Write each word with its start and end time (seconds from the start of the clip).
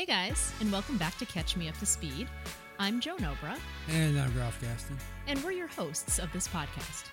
Hey 0.00 0.06
guys, 0.06 0.54
and 0.62 0.72
welcome 0.72 0.96
back 0.96 1.18
to 1.18 1.26
Catch 1.26 1.58
Me 1.58 1.68
Up 1.68 1.76
to 1.76 1.84
Speed. 1.84 2.26
I'm 2.78 3.00
Joan 3.00 3.18
Obra, 3.18 3.58
And 3.90 4.18
I'm 4.18 4.34
Ralph 4.34 4.58
Gaston. 4.62 4.96
and 5.26 5.44
we're 5.44 5.52
your 5.52 5.66
hosts 5.66 6.18
of 6.18 6.32
this 6.32 6.48
podcast. 6.48 7.04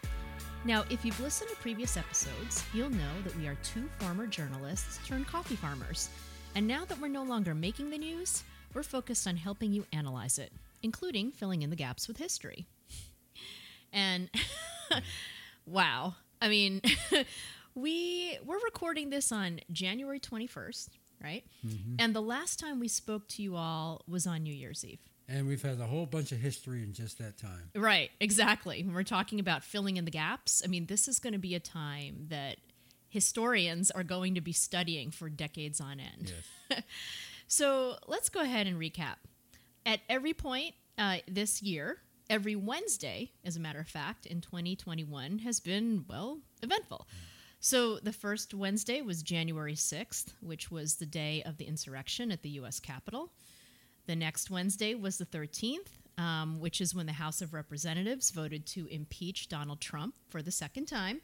Now, 0.63 0.85
if 0.89 1.03
you've 1.03 1.19
listened 1.19 1.49
to 1.49 1.57
previous 1.57 1.97
episodes, 1.97 2.63
you'll 2.73 2.89
know 2.89 3.21
that 3.25 3.35
we 3.35 3.45
are 3.45 3.57
two 3.61 3.89
former 3.99 4.25
journalists 4.25 5.05
turned 5.05 5.27
coffee 5.27 5.57
farmers. 5.57 6.09
And 6.55 6.65
now 6.65 6.85
that 6.85 6.97
we're 7.01 7.09
no 7.09 7.23
longer 7.23 7.53
making 7.53 7.89
the 7.89 7.97
news, 7.97 8.43
we're 8.73 8.83
focused 8.83 9.27
on 9.27 9.35
helping 9.35 9.73
you 9.73 9.85
analyze 9.91 10.39
it, 10.39 10.53
including 10.81 11.31
filling 11.31 11.63
in 11.63 11.69
the 11.69 11.75
gaps 11.75 12.07
with 12.07 12.15
history. 12.15 12.67
And 13.91 14.29
wow, 15.65 16.15
I 16.41 16.47
mean, 16.47 16.81
we 17.75 18.39
we're 18.45 18.63
recording 18.63 19.09
this 19.09 19.33
on 19.33 19.59
January 19.73 20.21
21st, 20.21 20.87
right? 21.23 21.43
And 21.99 22.15
the 22.15 22.21
last 22.21 22.59
time 22.59 22.79
we 22.79 22.87
spoke 22.87 23.27
to 23.29 23.41
you 23.41 23.55
all 23.55 24.01
was 24.07 24.25
on 24.27 24.43
New 24.43 24.53
Year's 24.53 24.85
Eve. 24.85 24.99
And 25.29 25.47
we've 25.47 25.61
had 25.61 25.79
a 25.79 25.85
whole 25.85 26.05
bunch 26.05 26.31
of 26.31 26.39
history 26.39 26.83
in 26.83 26.93
just 26.93 27.17
that 27.17 27.37
time. 27.37 27.69
Right, 27.75 28.11
exactly. 28.21 28.81
When 28.83 28.93
we're 28.93 29.03
talking 29.03 29.39
about 29.39 29.63
filling 29.63 29.97
in 29.97 30.05
the 30.05 30.11
gaps, 30.11 30.61
I 30.63 30.67
mean, 30.67 30.85
this 30.85 31.07
is 31.07 31.19
going 31.19 31.33
to 31.33 31.39
be 31.39 31.53
a 31.53 31.59
time 31.59 32.27
that 32.29 32.57
historians 33.09 33.91
are 33.91 34.03
going 34.03 34.35
to 34.35 34.41
be 34.41 34.53
studying 34.53 35.11
for 35.11 35.29
decades 35.29 35.81
on 35.81 35.99
end. 35.99 36.31
Yes. 36.69 36.83
So 37.47 37.95
let's 38.07 38.27
go 38.29 38.41
ahead 38.41 38.67
and 38.67 38.77
recap. 38.77 39.15
At 39.85 40.01
every 40.09 40.33
point 40.33 40.75
uh, 40.97 41.17
this 41.27 41.61
year, 41.61 41.97
every 42.29 42.55
Wednesday, 42.55 43.31
as 43.45 43.55
a 43.55 43.59
matter 43.59 43.79
of 43.79 43.87
fact, 43.87 44.25
in 44.25 44.41
2021 44.41 45.39
has 45.39 45.59
been, 45.61 46.03
well, 46.09 46.39
eventful. 46.61 47.07
So 47.67 47.99
the 47.99 48.13
first 48.13 48.53
Wednesday 48.53 49.01
was 49.01 49.21
January 49.21 49.75
6th, 49.75 50.27
which 50.39 50.71
was 50.71 50.95
the 50.95 51.05
day 51.05 51.43
of 51.45 51.57
the 51.57 51.65
insurrection 51.65 52.31
at 52.31 52.41
the 52.41 52.51
U.S. 52.51 52.79
Capitol. 52.79 53.33
The 54.05 54.15
next 54.15 54.49
Wednesday 54.49 54.95
was 54.95 55.17
the 55.17 55.25
13th, 55.25 55.89
um, 56.17 56.61
which 56.61 56.79
is 56.79 56.95
when 56.95 57.07
the 57.07 57.11
House 57.11 57.41
of 57.41 57.53
Representatives 57.53 58.31
voted 58.31 58.65
to 58.67 58.87
impeach 58.87 59.49
Donald 59.49 59.81
Trump 59.81 60.15
for 60.29 60.41
the 60.41 60.49
second 60.49 60.85
time. 60.85 61.19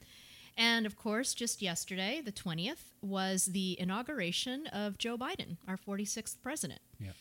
And 0.57 0.85
of 0.85 0.97
course, 0.97 1.33
just 1.33 1.61
yesterday, 1.61 2.19
the 2.19 2.33
20th, 2.33 2.91
was 3.01 3.45
the 3.45 3.79
inauguration 3.79 4.67
of 4.67 4.97
Joe 4.97 5.17
Biden, 5.17 5.55
our 5.65 5.77
46th 5.77 6.35
president. 6.43 6.81
Yep. 6.99 7.15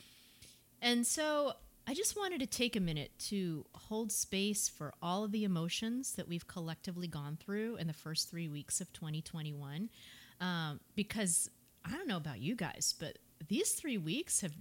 And 0.81 1.07
so 1.07 1.53
I 1.87 1.95
just 1.95 2.17
wanted 2.17 2.41
to 2.41 2.47
take 2.47 2.77
a 2.77 2.81
minute 2.81 3.11
to 3.31 3.67
hold 3.75 4.13
space 4.13 4.69
for 4.69 4.95
all 5.03 5.25
of 5.25 5.33
the 5.33 5.45
emotions 5.45 6.13
that 6.13 6.29
we've 6.29 6.47
collectively 6.47 7.09
gone 7.09 7.37
through 7.37 7.77
in 7.77 7.87
the 7.89 7.93
first 7.93 8.31
three 8.31 8.49
weeks 8.49 8.81
of 8.81 8.93
2021. 8.93 9.91
Um, 10.41 10.81
because 10.95 11.51
I 11.85 11.91
don't 11.91 12.07
know 12.07 12.17
about 12.17 12.41
you 12.41 12.55
guys, 12.55 12.95
but 12.99 13.19
these 13.49 13.73
three 13.73 13.99
weeks 13.99 14.41
have 14.43 14.53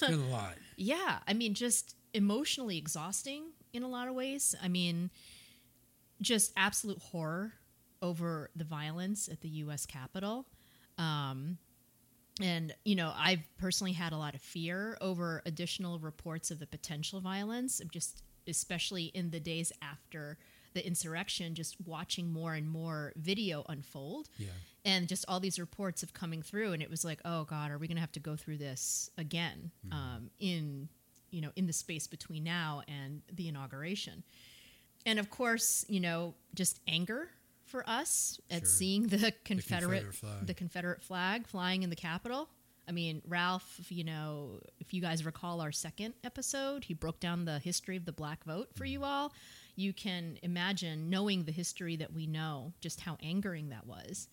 been 0.00 0.14
a 0.14 0.16
lot. 0.30 0.54
yeah, 0.76 1.18
I 1.26 1.34
mean, 1.34 1.54
just 1.54 1.94
emotionally 2.12 2.78
exhausting 2.78 3.52
in 3.72 3.82
a 3.82 3.88
lot 3.88 4.08
of 4.08 4.14
ways. 4.14 4.54
I 4.60 4.68
mean, 4.68 5.10
just 6.20 6.52
absolute 6.56 6.98
horror 6.98 7.52
over 8.02 8.50
the 8.56 8.64
violence 8.64 9.28
at 9.28 9.40
the 9.40 9.48
U.S. 9.48 9.86
Capitol. 9.86 10.46
Um, 10.98 11.58
and, 12.40 12.74
you 12.84 12.94
know, 12.96 13.12
I've 13.16 13.40
personally 13.58 13.92
had 13.92 14.12
a 14.12 14.16
lot 14.16 14.34
of 14.34 14.42
fear 14.42 14.98
over 15.00 15.42
additional 15.46 15.98
reports 15.98 16.50
of 16.50 16.58
the 16.58 16.66
potential 16.66 17.20
violence, 17.20 17.80
just 17.90 18.22
especially 18.46 19.06
in 19.06 19.30
the 19.30 19.40
days 19.40 19.72
after 19.80 20.36
the 20.74 20.86
insurrection, 20.86 21.54
just 21.54 21.76
watching 21.86 22.30
more 22.30 22.52
and 22.54 22.68
more 22.68 23.12
video 23.16 23.64
unfold. 23.68 24.28
Yeah. 24.38 24.48
and 24.84 25.08
just 25.08 25.24
all 25.28 25.40
these 25.40 25.58
reports 25.58 26.02
of 26.02 26.12
coming 26.12 26.42
through 26.42 26.72
and 26.72 26.80
it 26.82 26.88
was 26.88 27.04
like 27.04 27.18
oh 27.24 27.42
god 27.44 27.72
are 27.72 27.78
we 27.78 27.88
going 27.88 27.96
to 27.96 28.00
have 28.00 28.12
to 28.12 28.20
go 28.20 28.36
through 28.36 28.58
this 28.58 29.10
again 29.18 29.72
um, 29.90 30.30
in 30.38 30.88
you 31.30 31.40
know 31.40 31.50
in 31.56 31.66
the 31.66 31.72
space 31.72 32.06
between 32.06 32.44
now 32.44 32.82
and 32.86 33.22
the 33.32 33.48
inauguration? 33.48 34.22
And 35.06 35.18
of 35.18 35.30
course 35.30 35.84
you 35.88 36.00
know 36.00 36.34
just 36.54 36.78
anger 36.86 37.30
for 37.66 37.88
us 37.88 38.40
at 38.50 38.60
Sure. 38.60 38.66
seeing 38.68 39.02
the 39.08 39.32
confederate 39.44 39.44
Confederate 39.44 40.14
flag. 40.14 40.46
the 40.46 40.54
confederate 40.54 41.02
flag 41.02 41.46
flying 41.46 41.82
in 41.82 41.90
the 41.90 41.96
capitol 41.96 42.48
i 42.88 42.92
mean 42.92 43.20
ralph 43.26 43.80
you 43.90 44.04
know 44.04 44.60
if 44.80 44.94
you 44.94 45.00
guys 45.02 45.24
recall 45.26 45.60
our 45.60 45.72
second 45.72 46.14
episode 46.24 46.84
he 46.84 46.94
broke 46.94 47.18
down 47.20 47.44
the 47.44 47.58
history 47.58 47.96
of 47.96 48.04
the 48.04 48.12
black 48.12 48.44
vote 48.44 48.68
for 48.74 48.84
you 48.84 49.02
all 49.04 49.32
you 49.74 49.92
can 49.92 50.38
imagine 50.42 51.10
knowing 51.10 51.44
the 51.44 51.52
history 51.52 51.96
that 51.96 52.12
we 52.12 52.26
know 52.26 52.72
just 52.80 53.00
how 53.00 53.18
angering 53.22 53.68
that 53.70 53.86
was 53.86 54.28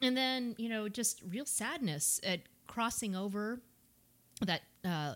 and 0.00 0.16
then 0.16 0.54
you 0.58 0.68
know 0.68 0.88
just 0.88 1.20
real 1.28 1.44
sadness 1.44 2.18
at 2.24 2.40
crossing 2.66 3.14
over 3.14 3.60
that 4.40 4.62
uh, 4.84 5.14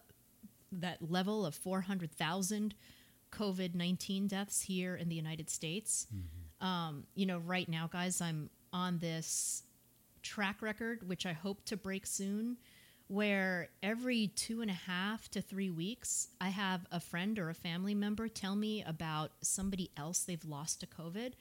that 0.71 0.99
level 1.11 1.47
of 1.47 1.55
400,000 1.55 2.75
COVID-19 3.33 4.29
deaths 4.29 4.63
here 4.63 4.95
in 4.95 5.09
the 5.09 5.15
United 5.17 5.49
States. 5.51 6.07
Um, 6.61 7.05
you 7.15 7.27
know, 7.27 7.39
right 7.39 7.69
now, 7.69 7.89
guys, 7.91 8.21
I'm 8.21 8.51
on 8.73 8.99
this 8.99 9.63
track 10.23 10.63
record, 10.63 11.09
which 11.09 11.27
I 11.27 11.33
hope 11.33 11.65
to 11.67 11.77
break 11.77 12.07
soon, 12.07 12.57
where 13.09 13.69
every 13.83 14.29
two 14.29 14.63
and 14.63 14.71
a 14.71 14.75
half 14.75 15.31
to 15.31 15.41
three 15.41 15.71
weeks, 15.71 16.29
I 16.41 16.49
have 16.49 16.87
a 16.91 16.99
friend 16.99 17.39
or 17.39 17.51
a 17.51 17.55
family 17.55 17.95
member 17.95 18.29
tell 18.29 18.57
me 18.57 18.83
about 18.85 19.33
somebody 19.41 19.91
else 19.97 20.21
they've 20.21 20.45
lost 20.45 20.81
to 20.81 20.87
COVID. 20.87 21.35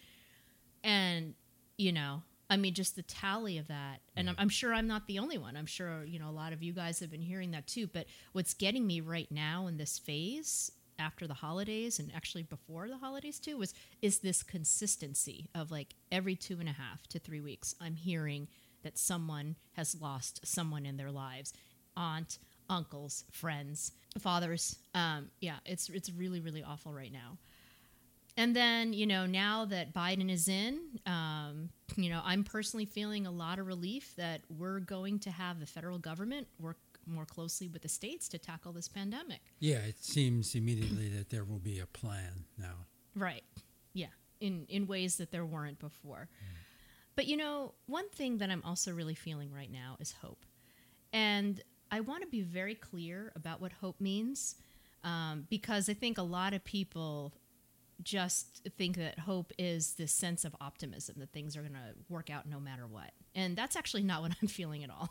And, 0.83 1.33
you 1.77 1.91
know, 1.91 2.21
I 2.49 2.57
mean, 2.57 2.75
just 2.75 2.95
the 2.95 3.01
tally 3.01 3.57
of 3.57 3.67
that. 3.69 4.01
And 4.15 4.29
I'm, 4.29 4.35
I'm 4.37 4.49
sure 4.49 4.73
I'm 4.73 4.87
not 4.87 5.07
the 5.07 5.17
only 5.17 5.39
one. 5.39 5.57
I'm 5.57 5.65
sure, 5.65 6.03
you 6.05 6.19
know, 6.19 6.29
a 6.29 6.31
lot 6.31 6.53
of 6.53 6.61
you 6.61 6.73
guys 6.73 6.99
have 6.99 7.09
been 7.09 7.21
hearing 7.21 7.51
that 7.51 7.65
too. 7.65 7.87
But 7.87 8.05
what's 8.33 8.53
getting 8.53 8.85
me 8.85 9.01
right 9.01 9.31
now 9.31 9.65
in 9.65 9.77
this 9.77 9.97
phase 9.97 10.71
after 10.99 11.27
the 11.27 11.33
holidays 11.33 11.99
and 11.99 12.11
actually 12.15 12.43
before 12.43 12.87
the 12.87 12.97
holidays 12.97 13.39
too 13.39 13.57
was 13.57 13.73
is 14.01 14.19
this 14.19 14.43
consistency 14.43 15.49
of 15.55 15.71
like 15.71 15.95
every 16.11 16.35
two 16.35 16.59
and 16.59 16.69
a 16.69 16.73
half 16.73 17.05
to 17.07 17.19
three 17.19 17.41
weeks 17.41 17.75
i'm 17.81 17.95
hearing 17.95 18.47
that 18.83 18.97
someone 18.97 19.55
has 19.73 19.99
lost 20.01 20.45
someone 20.45 20.85
in 20.85 20.97
their 20.97 21.11
lives 21.11 21.53
aunt 21.97 22.37
uncles 22.69 23.25
friends 23.31 23.91
fathers 24.19 24.77
um, 24.93 25.29
yeah 25.39 25.57
it's 25.65 25.89
it's 25.89 26.09
really 26.11 26.39
really 26.39 26.63
awful 26.63 26.93
right 26.93 27.11
now. 27.11 27.37
And 28.37 28.53
then 28.53 28.91
you 28.91 29.07
know 29.07 29.25
now 29.25 29.65
that 29.65 29.93
biden 29.93 30.29
is 30.29 30.47
in 30.49 30.79
um, 31.05 31.69
you 31.95 32.09
know 32.09 32.21
i'm 32.25 32.43
personally 32.43 32.85
feeling 32.85 33.25
a 33.25 33.31
lot 33.31 33.59
of 33.59 33.67
relief 33.67 34.13
that 34.17 34.41
we're 34.57 34.79
going 34.79 35.19
to 35.19 35.31
have 35.31 35.59
the 35.59 35.65
federal 35.65 35.97
government 35.99 36.47
work 36.59 36.77
more 37.07 37.25
closely 37.25 37.67
with 37.67 37.81
the 37.81 37.89
states 37.89 38.27
to 38.29 38.37
tackle 38.37 38.71
this 38.73 38.87
pandemic 38.87 39.41
Yeah, 39.59 39.77
it 39.77 40.03
seems 40.03 40.55
immediately 40.55 41.09
that 41.09 41.29
there 41.29 41.43
will 41.43 41.59
be 41.59 41.79
a 41.79 41.85
plan 41.85 42.45
now. 42.57 42.85
Right. 43.15 43.43
Yeah. 43.93 44.07
In 44.39 44.65
in 44.69 44.87
ways 44.87 45.17
that 45.17 45.31
there 45.31 45.45
weren't 45.45 45.79
before. 45.79 46.29
But 47.15 47.27
you 47.27 47.37
know, 47.37 47.73
one 47.85 48.09
thing 48.09 48.39
that 48.39 48.49
I'm 48.49 48.61
also 48.65 48.91
really 48.91 49.15
feeling 49.15 49.51
right 49.53 49.71
now 49.71 49.97
is 49.99 50.11
hope. 50.21 50.45
And 51.13 51.61
I 51.91 52.01
want 52.01 52.23
to 52.23 52.27
be 52.27 52.41
very 52.41 52.75
clear 52.75 53.31
about 53.35 53.61
what 53.61 53.71
hope 53.71 54.01
means 54.01 54.55
um, 55.03 55.45
because 55.49 55.87
I 55.87 55.93
think 55.93 56.17
a 56.17 56.23
lot 56.23 56.53
of 56.53 56.65
people 56.65 57.33
just 58.03 58.67
think 58.77 58.97
that 58.97 59.19
hope 59.19 59.53
is 59.57 59.93
this 59.93 60.11
sense 60.11 60.43
of 60.43 60.53
optimism 60.59 61.15
that 61.19 61.31
things 61.31 61.55
are 61.55 61.61
going 61.61 61.73
to 61.73 61.95
work 62.09 62.29
out 62.29 62.45
no 62.47 62.59
matter 62.59 62.85
what. 62.85 63.11
And 63.33 63.55
that's 63.55 63.75
actually 63.75 64.03
not 64.03 64.21
what 64.21 64.33
I'm 64.41 64.47
feeling 64.47 64.83
at 64.83 64.89
all. 64.89 65.09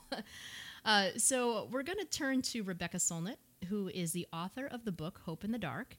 Uh, 0.84 1.08
so 1.16 1.68
we're 1.70 1.82
going 1.82 1.98
to 1.98 2.04
turn 2.04 2.42
to 2.42 2.62
Rebecca 2.62 2.98
Solnit, 2.98 3.36
who 3.68 3.88
is 3.88 4.12
the 4.12 4.26
author 4.32 4.66
of 4.66 4.84
the 4.84 4.92
book 4.92 5.20
Hope 5.24 5.44
in 5.44 5.52
the 5.52 5.58
Dark. 5.58 5.96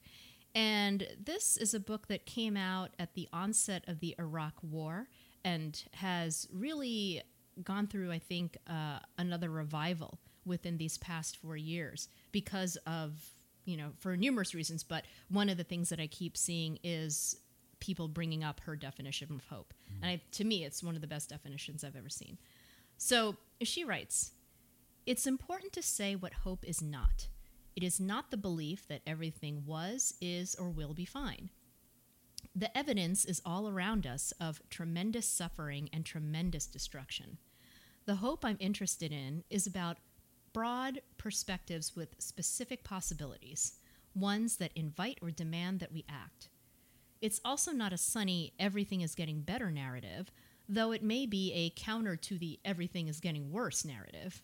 And 0.53 1.05
this 1.21 1.57
is 1.57 1.73
a 1.73 1.79
book 1.79 2.07
that 2.07 2.25
came 2.25 2.55
out 2.55 2.91
at 2.97 3.13
the 3.13 3.27
onset 3.33 3.83
of 3.87 3.99
the 3.99 4.15
Iraq 4.17 4.53
War 4.61 5.09
and 5.43 5.83
has 5.93 6.47
really 6.53 7.21
gone 7.63 7.87
through, 7.87 8.11
I 8.11 8.19
think, 8.19 8.57
uh, 8.67 8.99
another 9.17 9.49
revival 9.49 10.19
within 10.45 10.77
these 10.77 10.97
past 10.97 11.37
four 11.37 11.57
years 11.57 12.07
because 12.31 12.77
of, 12.87 13.31
you 13.65 13.75
know, 13.75 13.89
for 13.99 14.15
numerous 14.15 14.53
reasons. 14.53 14.83
But 14.83 15.05
one 15.29 15.49
of 15.49 15.57
the 15.57 15.63
things 15.63 15.89
that 15.89 15.99
I 15.99 16.07
keep 16.07 16.37
seeing 16.37 16.79
is 16.83 17.37
people 17.79 18.07
bringing 18.07 18.43
up 18.43 18.61
her 18.61 18.75
definition 18.75 19.31
of 19.33 19.43
hope. 19.49 19.73
And 20.01 20.09
I, 20.09 20.21
to 20.33 20.43
me, 20.43 20.63
it's 20.63 20.83
one 20.83 20.95
of 20.95 21.01
the 21.01 21.07
best 21.07 21.29
definitions 21.29 21.83
I've 21.83 21.95
ever 21.95 22.09
seen. 22.09 22.37
So 22.97 23.35
she 23.61 23.83
writes 23.83 24.31
It's 25.05 25.27
important 25.27 25.71
to 25.73 25.83
say 25.83 26.15
what 26.15 26.33
hope 26.33 26.65
is 26.65 26.81
not. 26.81 27.27
It 27.75 27.83
is 27.83 27.99
not 27.99 28.31
the 28.31 28.37
belief 28.37 28.87
that 28.87 29.01
everything 29.05 29.63
was, 29.65 30.15
is, 30.19 30.55
or 30.55 30.69
will 30.69 30.95
be 30.95 31.05
fine. 31.05 31.49
The 32.55 32.75
evidence 32.75 33.23
is 33.23 33.41
all 33.45 33.67
around 33.67 34.07
us 34.07 34.33
of 34.39 34.61
tremendous 34.69 35.27
suffering 35.27 35.89
and 35.93 36.05
tremendous 36.05 36.65
destruction. 36.65 37.37
The 38.05 38.15
hope 38.15 38.43
I'm 38.43 38.57
interested 38.59 39.11
in 39.11 39.43
is 39.49 39.67
about 39.67 39.97
broad 40.53 41.01
perspectives 41.17 41.95
with 41.95 42.15
specific 42.17 42.83
possibilities, 42.83 43.73
ones 44.15 44.57
that 44.57 44.71
invite 44.73 45.19
or 45.21 45.29
demand 45.29 45.81
that 45.81 45.91
we 45.91 46.05
act. 46.09 46.49
It's 47.21 47.41
also 47.45 47.71
not 47.71 47.93
a 47.93 47.97
sunny, 47.97 48.53
everything 48.57 49.01
is 49.01 49.13
getting 49.15 49.41
better 49.41 49.69
narrative, 49.69 50.31
though 50.67 50.91
it 50.93 51.03
may 51.03 51.27
be 51.27 51.51
a 51.53 51.79
counter 51.79 52.15
to 52.15 52.39
the 52.39 52.59
everything 52.65 53.07
is 53.07 53.19
getting 53.19 53.51
worse 53.51 53.85
narrative. 53.85 54.41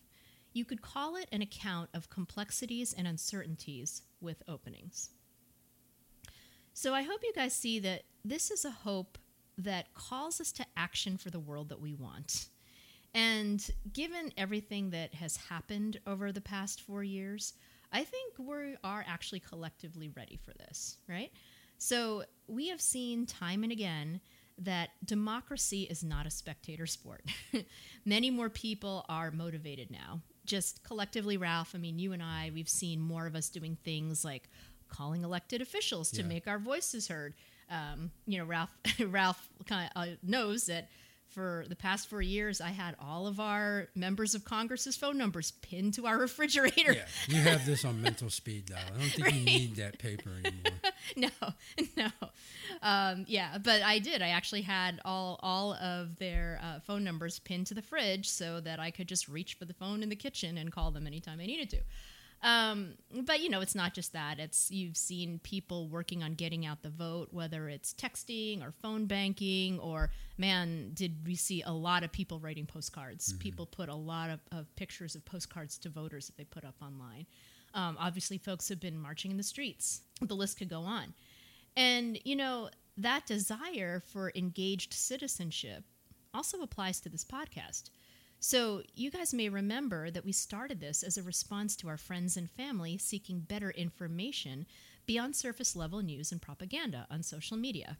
You 0.52 0.64
could 0.64 0.82
call 0.82 1.16
it 1.16 1.28
an 1.32 1.42
account 1.42 1.90
of 1.94 2.10
complexities 2.10 2.92
and 2.92 3.06
uncertainties 3.06 4.02
with 4.20 4.42
openings. 4.46 5.10
So 6.74 6.94
I 6.94 7.02
hope 7.02 7.20
you 7.22 7.32
guys 7.34 7.54
see 7.54 7.78
that 7.80 8.02
this 8.24 8.50
is 8.50 8.64
a 8.64 8.70
hope 8.70 9.18
that 9.58 9.92
calls 9.94 10.40
us 10.40 10.52
to 10.52 10.66
action 10.76 11.16
for 11.16 11.30
the 11.30 11.40
world 11.40 11.68
that 11.68 11.80
we 11.80 11.94
want. 11.94 12.46
And 13.14 13.68
given 13.92 14.32
everything 14.36 14.90
that 14.90 15.14
has 15.14 15.36
happened 15.36 16.00
over 16.06 16.32
the 16.32 16.40
past 16.40 16.80
four 16.80 17.04
years, 17.04 17.52
I 17.92 18.04
think 18.04 18.34
we 18.38 18.76
are 18.82 19.04
actually 19.06 19.40
collectively 19.40 20.08
ready 20.16 20.38
for 20.42 20.52
this, 20.54 20.96
right? 21.08 21.30
So 21.76 22.24
we 22.46 22.68
have 22.68 22.80
seen 22.80 23.26
time 23.26 23.64
and 23.64 23.72
again 23.72 24.20
that 24.58 24.90
democracy 25.04 25.82
is 25.82 26.02
not 26.02 26.26
a 26.26 26.30
spectator 26.30 26.86
sport. 26.86 27.24
Many 28.04 28.30
more 28.30 28.48
people 28.48 29.04
are 29.08 29.30
motivated 29.30 29.90
now. 29.90 30.20
Just 30.44 30.82
collectively, 30.82 31.36
Ralph, 31.36 31.72
I 31.74 31.78
mean, 31.78 31.98
you 31.98 32.12
and 32.12 32.22
I, 32.22 32.50
we've 32.52 32.68
seen 32.68 33.00
more 33.00 33.26
of 33.26 33.34
us 33.36 33.48
doing 33.48 33.76
things 33.84 34.24
like 34.24 34.48
calling 34.88 35.22
elected 35.24 35.62
officials 35.62 36.10
to 36.12 36.22
Yeah. 36.22 36.28
make 36.28 36.46
our 36.48 36.58
voices 36.58 37.08
heard. 37.08 37.34
Um, 37.70 38.10
you 38.26 38.38
know, 38.38 38.44
Ralph, 38.44 38.70
Ralph 39.00 39.48
kind 39.66 39.90
of 39.94 40.02
uh, 40.02 40.10
knows 40.22 40.66
that 40.66 40.88
for 41.32 41.64
the 41.68 41.76
past 41.76 42.08
four 42.08 42.22
years, 42.22 42.60
I 42.60 42.68
had 42.68 42.94
all 43.00 43.26
of 43.26 43.40
our 43.40 43.88
members 43.94 44.34
of 44.34 44.44
Congress's 44.44 44.96
phone 44.96 45.16
numbers 45.16 45.52
pinned 45.62 45.94
to 45.94 46.06
our 46.06 46.18
refrigerator. 46.26 46.92
Yeah, 46.92 47.04
you 47.28 47.40
have 47.40 47.64
this 47.64 47.84
on 47.84 48.00
mental 48.02 48.30
speed 48.30 48.66
dial. 48.66 48.78
I 48.94 48.98
don't 48.98 49.08
think 49.08 49.34
you 49.34 49.44
need 49.44 49.76
that 49.76 49.98
paper 49.98 50.30
anymore. 50.44 50.72
no, 51.16 51.28
no. 51.96 52.28
Um, 52.82 53.24
yeah, 53.28 53.58
but 53.58 53.82
I 53.82 53.98
did. 53.98 54.22
I 54.22 54.28
actually 54.28 54.62
had 54.62 55.00
all 55.04 55.40
all 55.42 55.74
of 55.74 56.16
their 56.16 56.60
uh, 56.62 56.80
phone 56.80 57.04
numbers 57.04 57.38
pinned 57.38 57.66
to 57.68 57.74
the 57.74 57.82
fridge 57.82 58.28
so 58.28 58.60
that 58.60 58.78
I 58.78 58.90
could 58.90 59.08
just 59.08 59.28
reach 59.28 59.54
for 59.54 59.64
the 59.64 59.74
phone 59.74 60.02
in 60.02 60.08
the 60.08 60.16
kitchen 60.16 60.58
and 60.58 60.70
call 60.70 60.90
them 60.90 61.06
anytime 61.06 61.40
I 61.40 61.46
needed 61.46 61.70
to. 61.70 61.78
Um, 62.42 62.94
but 63.24 63.40
you 63.40 63.48
know, 63.48 63.60
it's 63.60 63.74
not 63.74 63.94
just 63.94 64.12
that. 64.14 64.40
It's 64.40 64.70
you've 64.70 64.96
seen 64.96 65.38
people 65.44 65.88
working 65.88 66.22
on 66.24 66.34
getting 66.34 66.66
out 66.66 66.82
the 66.82 66.90
vote, 66.90 67.28
whether 67.30 67.68
it's 67.68 67.94
texting 67.94 68.66
or 68.66 68.72
phone 68.72 69.06
banking, 69.06 69.78
or 69.78 70.10
man, 70.38 70.90
did 70.92 71.24
we 71.24 71.36
see 71.36 71.62
a 71.62 71.72
lot 71.72 72.02
of 72.02 72.10
people 72.10 72.40
writing 72.40 72.66
postcards? 72.66 73.32
People 73.34 73.64
put 73.66 73.88
a 73.88 73.94
lot 73.94 74.30
of, 74.30 74.40
of 74.50 74.74
pictures 74.74 75.14
of 75.14 75.24
postcards 75.24 75.78
to 75.78 75.88
voters 75.88 76.26
that 76.26 76.36
they 76.36 76.44
put 76.44 76.64
up 76.64 76.74
online. 76.82 77.26
Um, 77.74 77.96
obviously, 77.98 78.38
folks 78.38 78.68
have 78.68 78.80
been 78.80 78.98
marching 78.98 79.30
in 79.30 79.36
the 79.36 79.42
streets. 79.42 80.02
The 80.20 80.34
list 80.34 80.58
could 80.58 80.68
go 80.68 80.80
on. 80.80 81.14
And, 81.76 82.18
you 82.24 82.36
know, 82.36 82.68
that 82.98 83.24
desire 83.26 84.00
for 84.00 84.32
engaged 84.34 84.92
citizenship 84.92 85.84
also 86.34 86.62
applies 86.62 87.00
to 87.00 87.08
this 87.08 87.24
podcast. 87.24 87.90
So, 88.44 88.82
you 88.96 89.12
guys 89.12 89.32
may 89.32 89.48
remember 89.48 90.10
that 90.10 90.24
we 90.24 90.32
started 90.32 90.80
this 90.80 91.04
as 91.04 91.16
a 91.16 91.22
response 91.22 91.76
to 91.76 91.86
our 91.86 91.96
friends 91.96 92.36
and 92.36 92.50
family 92.50 92.98
seeking 92.98 93.38
better 93.38 93.70
information 93.70 94.66
beyond 95.06 95.36
surface 95.36 95.76
level 95.76 96.02
news 96.02 96.32
and 96.32 96.42
propaganda 96.42 97.06
on 97.08 97.22
social 97.22 97.56
media. 97.56 97.98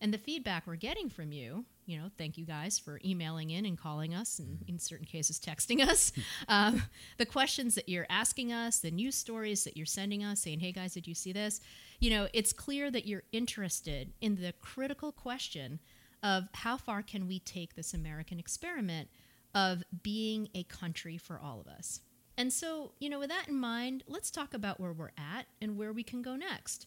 And 0.00 0.14
the 0.14 0.18
feedback 0.18 0.68
we're 0.68 0.76
getting 0.76 1.08
from 1.08 1.32
you, 1.32 1.64
you 1.84 1.98
know, 1.98 2.12
thank 2.16 2.38
you 2.38 2.46
guys 2.46 2.78
for 2.78 3.00
emailing 3.04 3.50
in 3.50 3.66
and 3.66 3.76
calling 3.76 4.14
us, 4.14 4.38
and 4.38 4.64
in 4.68 4.78
certain 4.78 5.04
cases, 5.04 5.40
texting 5.40 5.80
us. 5.88 6.12
um, 6.46 6.84
the 7.18 7.26
questions 7.26 7.74
that 7.74 7.88
you're 7.88 8.06
asking 8.08 8.52
us, 8.52 8.78
the 8.78 8.92
news 8.92 9.16
stories 9.16 9.64
that 9.64 9.76
you're 9.76 9.84
sending 9.84 10.22
us, 10.22 10.38
saying, 10.38 10.60
hey 10.60 10.70
guys, 10.70 10.94
did 10.94 11.08
you 11.08 11.14
see 11.16 11.32
this? 11.32 11.60
You 11.98 12.10
know, 12.10 12.28
it's 12.32 12.52
clear 12.52 12.88
that 12.92 13.06
you're 13.06 13.24
interested 13.32 14.12
in 14.20 14.36
the 14.36 14.52
critical 14.60 15.10
question 15.10 15.80
of 16.22 16.44
how 16.54 16.76
far 16.76 17.02
can 17.02 17.26
we 17.26 17.40
take 17.40 17.74
this 17.74 17.92
American 17.92 18.38
experiment 18.38 19.08
of 19.54 19.82
being 20.02 20.48
a 20.54 20.64
country 20.64 21.16
for 21.16 21.38
all 21.38 21.60
of 21.60 21.66
us. 21.66 22.00
And 22.36 22.52
so, 22.52 22.92
you 22.98 23.10
know, 23.10 23.18
with 23.18 23.28
that 23.28 23.48
in 23.48 23.56
mind, 23.56 24.04
let's 24.06 24.30
talk 24.30 24.54
about 24.54 24.80
where 24.80 24.92
we're 24.92 25.12
at 25.18 25.46
and 25.60 25.76
where 25.76 25.92
we 25.92 26.02
can 26.02 26.22
go 26.22 26.36
next. 26.36 26.86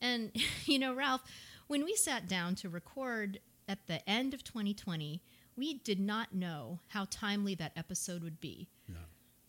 And, 0.00 0.32
you 0.64 0.78
know, 0.78 0.94
Ralph, 0.94 1.22
when 1.68 1.84
we 1.84 1.94
sat 1.96 2.28
down 2.28 2.54
to 2.56 2.68
record 2.68 3.40
at 3.68 3.86
the 3.86 4.06
end 4.08 4.34
of 4.34 4.44
2020, 4.44 5.22
we 5.56 5.74
did 5.74 6.00
not 6.00 6.34
know 6.34 6.80
how 6.88 7.06
timely 7.10 7.54
that 7.56 7.72
episode 7.76 8.22
would 8.22 8.40
be. 8.40 8.68
No. 8.88 8.96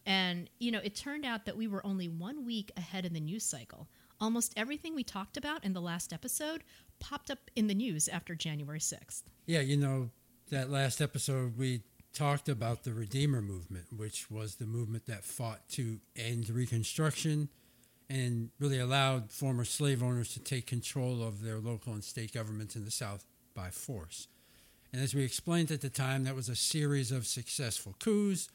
And, 0.06 0.50
you 0.60 0.72
know, 0.72 0.82
it 0.84 0.96
turned 0.96 1.26
out 1.26 1.46
that 1.46 1.58
we 1.58 1.68
were 1.68 1.86
only 1.86 2.08
one 2.08 2.46
week 2.46 2.72
ahead 2.76 3.06
in 3.06 3.14
the 3.14 3.20
news 3.20 3.46
cycle. 3.46 3.88
Almost 4.20 4.54
everything 4.58 4.96
we 4.96 5.04
talked 5.04 5.38
about 5.38 5.64
in 5.64 5.74
the 5.74 5.82
last 5.82 6.14
episode 6.14 6.64
popped 7.00 7.32
up 7.32 7.50
in 7.56 7.68
the 7.68 7.74
news 7.74 8.08
after 8.08 8.36
January 8.36 8.80
6th. 8.80 9.24
Yeah, 9.46 9.62
you 9.62 9.78
know, 9.78 10.10
that 10.50 10.70
last 10.70 11.02
episode 11.02 11.58
we 11.58 11.82
talked 12.14 12.48
about 12.48 12.84
the 12.84 12.94
Redeemer 12.94 13.42
movement, 13.42 13.86
which 13.96 14.30
was 14.30 14.56
the 14.56 14.66
movement 14.66 15.08
that 15.08 15.24
fought 15.24 15.68
to 15.70 16.00
end 16.16 16.50
Reconstruction 16.50 17.50
and 18.10 18.50
really 18.60 18.80
allowed 18.80 19.32
former 19.32 19.66
slave 19.66 20.04
owners 20.04 20.34
to 20.34 20.40
take 20.40 20.68
control 20.68 21.24
of 21.24 21.42
their 21.42 21.58
local 21.58 21.94
and 21.94 22.04
state 22.04 22.34
governments 22.34 22.76
in 22.76 22.86
the 22.86 22.92
South 22.92 23.26
by 23.56 23.70
force. 23.70 24.28
And 24.92 25.02
as 25.02 25.16
we 25.16 25.24
explained 25.24 25.72
at 25.72 25.82
the 25.82 25.90
time, 25.90 26.24
that 26.26 26.36
was 26.36 26.50
a 26.50 26.56
series 26.56 27.12
of 27.12 27.26
successful 27.26 27.96
coups 28.00 28.50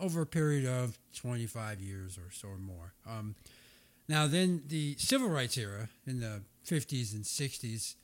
over 0.00 0.22
a 0.22 0.26
period 0.26 0.66
of 0.66 0.98
25 1.14 1.80
years 1.80 2.18
or 2.18 2.32
so 2.32 2.48
or 2.48 2.58
more. 2.58 2.94
Um, 3.06 3.36
now, 4.08 4.26
then 4.26 4.62
the 4.66 4.96
civil 4.98 5.28
rights 5.28 5.56
era 5.56 5.88
in 6.06 6.20
the 6.20 6.42
50s 6.66 7.14
and 7.14 7.24
60s 7.24 7.94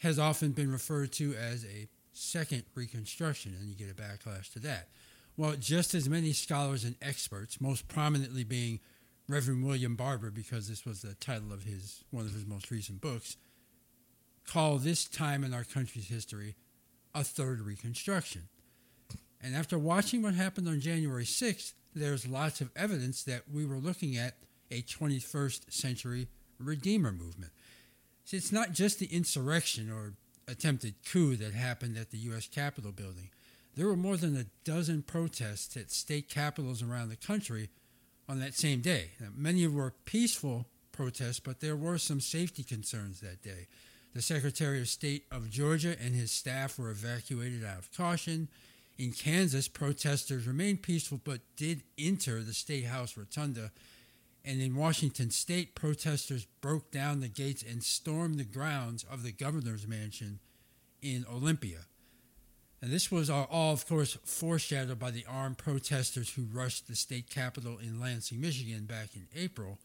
has 0.00 0.18
often 0.18 0.52
been 0.52 0.72
referred 0.72 1.12
to 1.12 1.34
as 1.34 1.64
a 1.64 1.88
second 2.18 2.64
Reconstruction, 2.74 3.54
and 3.58 3.68
you 3.68 3.74
get 3.74 3.90
a 3.90 3.94
backlash 3.94 4.52
to 4.52 4.58
that. 4.60 4.88
Well, 5.36 5.54
just 5.58 5.94
as 5.94 6.08
many 6.08 6.32
scholars 6.32 6.84
and 6.84 6.96
experts, 7.00 7.60
most 7.60 7.86
prominently 7.86 8.44
being 8.44 8.80
Reverend 9.28 9.64
William 9.64 9.94
Barber, 9.94 10.30
because 10.30 10.68
this 10.68 10.84
was 10.84 11.02
the 11.02 11.14
title 11.14 11.52
of 11.52 11.62
his 11.62 12.02
one 12.10 12.26
of 12.26 12.32
his 12.32 12.46
most 12.46 12.70
recent 12.70 13.00
books, 13.00 13.36
call 14.46 14.78
this 14.78 15.04
time 15.04 15.44
in 15.44 15.54
our 15.54 15.64
country's 15.64 16.08
history 16.08 16.56
a 17.14 17.22
third 17.22 17.60
Reconstruction. 17.60 18.48
And 19.40 19.54
after 19.54 19.78
watching 19.78 20.22
what 20.22 20.34
happened 20.34 20.66
on 20.66 20.80
January 20.80 21.24
6th, 21.24 21.74
there's 21.94 22.26
lots 22.26 22.60
of 22.60 22.70
evidence 22.74 23.22
that 23.24 23.42
we 23.52 23.64
were 23.64 23.78
looking 23.78 24.16
at 24.16 24.34
a 24.70 24.82
21st 24.82 25.72
century 25.72 26.28
Redeemer 26.58 27.12
movement. 27.12 27.52
See, 28.24 28.36
it's 28.36 28.52
not 28.52 28.72
just 28.72 28.98
the 28.98 29.06
insurrection 29.06 29.90
or 29.90 30.14
attempted 30.48 30.94
coup 31.04 31.36
that 31.36 31.54
happened 31.54 31.96
at 31.96 32.10
the 32.10 32.18
U.S. 32.18 32.48
Capitol 32.48 32.92
building. 32.92 33.30
There 33.76 33.86
were 33.86 33.96
more 33.96 34.16
than 34.16 34.36
a 34.36 34.46
dozen 34.64 35.02
protests 35.02 35.76
at 35.76 35.92
state 35.92 36.28
capitals 36.28 36.82
around 36.82 37.10
the 37.10 37.16
country 37.16 37.68
on 38.28 38.40
that 38.40 38.54
same 38.54 38.80
day. 38.80 39.10
Now, 39.20 39.28
many 39.36 39.66
were 39.66 39.94
peaceful 40.04 40.66
protests, 40.90 41.40
but 41.40 41.60
there 41.60 41.76
were 41.76 41.98
some 41.98 42.20
safety 42.20 42.64
concerns 42.64 43.20
that 43.20 43.42
day. 43.42 43.68
The 44.14 44.22
Secretary 44.22 44.80
of 44.80 44.88
State 44.88 45.26
of 45.30 45.50
Georgia 45.50 45.94
and 46.00 46.14
his 46.14 46.32
staff 46.32 46.78
were 46.78 46.90
evacuated 46.90 47.64
out 47.64 47.78
of 47.78 47.92
caution. 47.96 48.48
In 48.98 49.12
Kansas, 49.12 49.68
protesters 49.68 50.46
remained 50.46 50.82
peaceful 50.82 51.20
but 51.22 51.40
did 51.56 51.82
enter 51.96 52.42
the 52.42 52.54
State 52.54 52.86
House 52.86 53.16
rotunda. 53.16 53.70
And 54.44 54.62
in 54.62 54.76
Washington 54.76 55.30
state, 55.30 55.74
protesters 55.74 56.46
broke 56.60 56.90
down 56.90 57.20
the 57.20 57.28
gates 57.28 57.62
and 57.62 57.82
stormed 57.82 58.38
the 58.38 58.44
grounds 58.44 59.04
of 59.10 59.22
the 59.22 59.32
governor's 59.32 59.86
mansion 59.86 60.38
in 61.02 61.26
Olympia. 61.30 61.86
And 62.80 62.92
this 62.92 63.10
was 63.10 63.28
all, 63.28 63.72
of 63.72 63.86
course, 63.88 64.16
foreshadowed 64.24 64.98
by 64.98 65.10
the 65.10 65.26
armed 65.28 65.58
protesters 65.58 66.30
who 66.30 66.44
rushed 66.44 66.86
the 66.86 66.94
state 66.94 67.28
capitol 67.28 67.78
in 67.78 68.00
Lansing, 68.00 68.40
Michigan 68.40 68.84
back 68.84 69.16
in 69.16 69.26
April, 69.34 69.78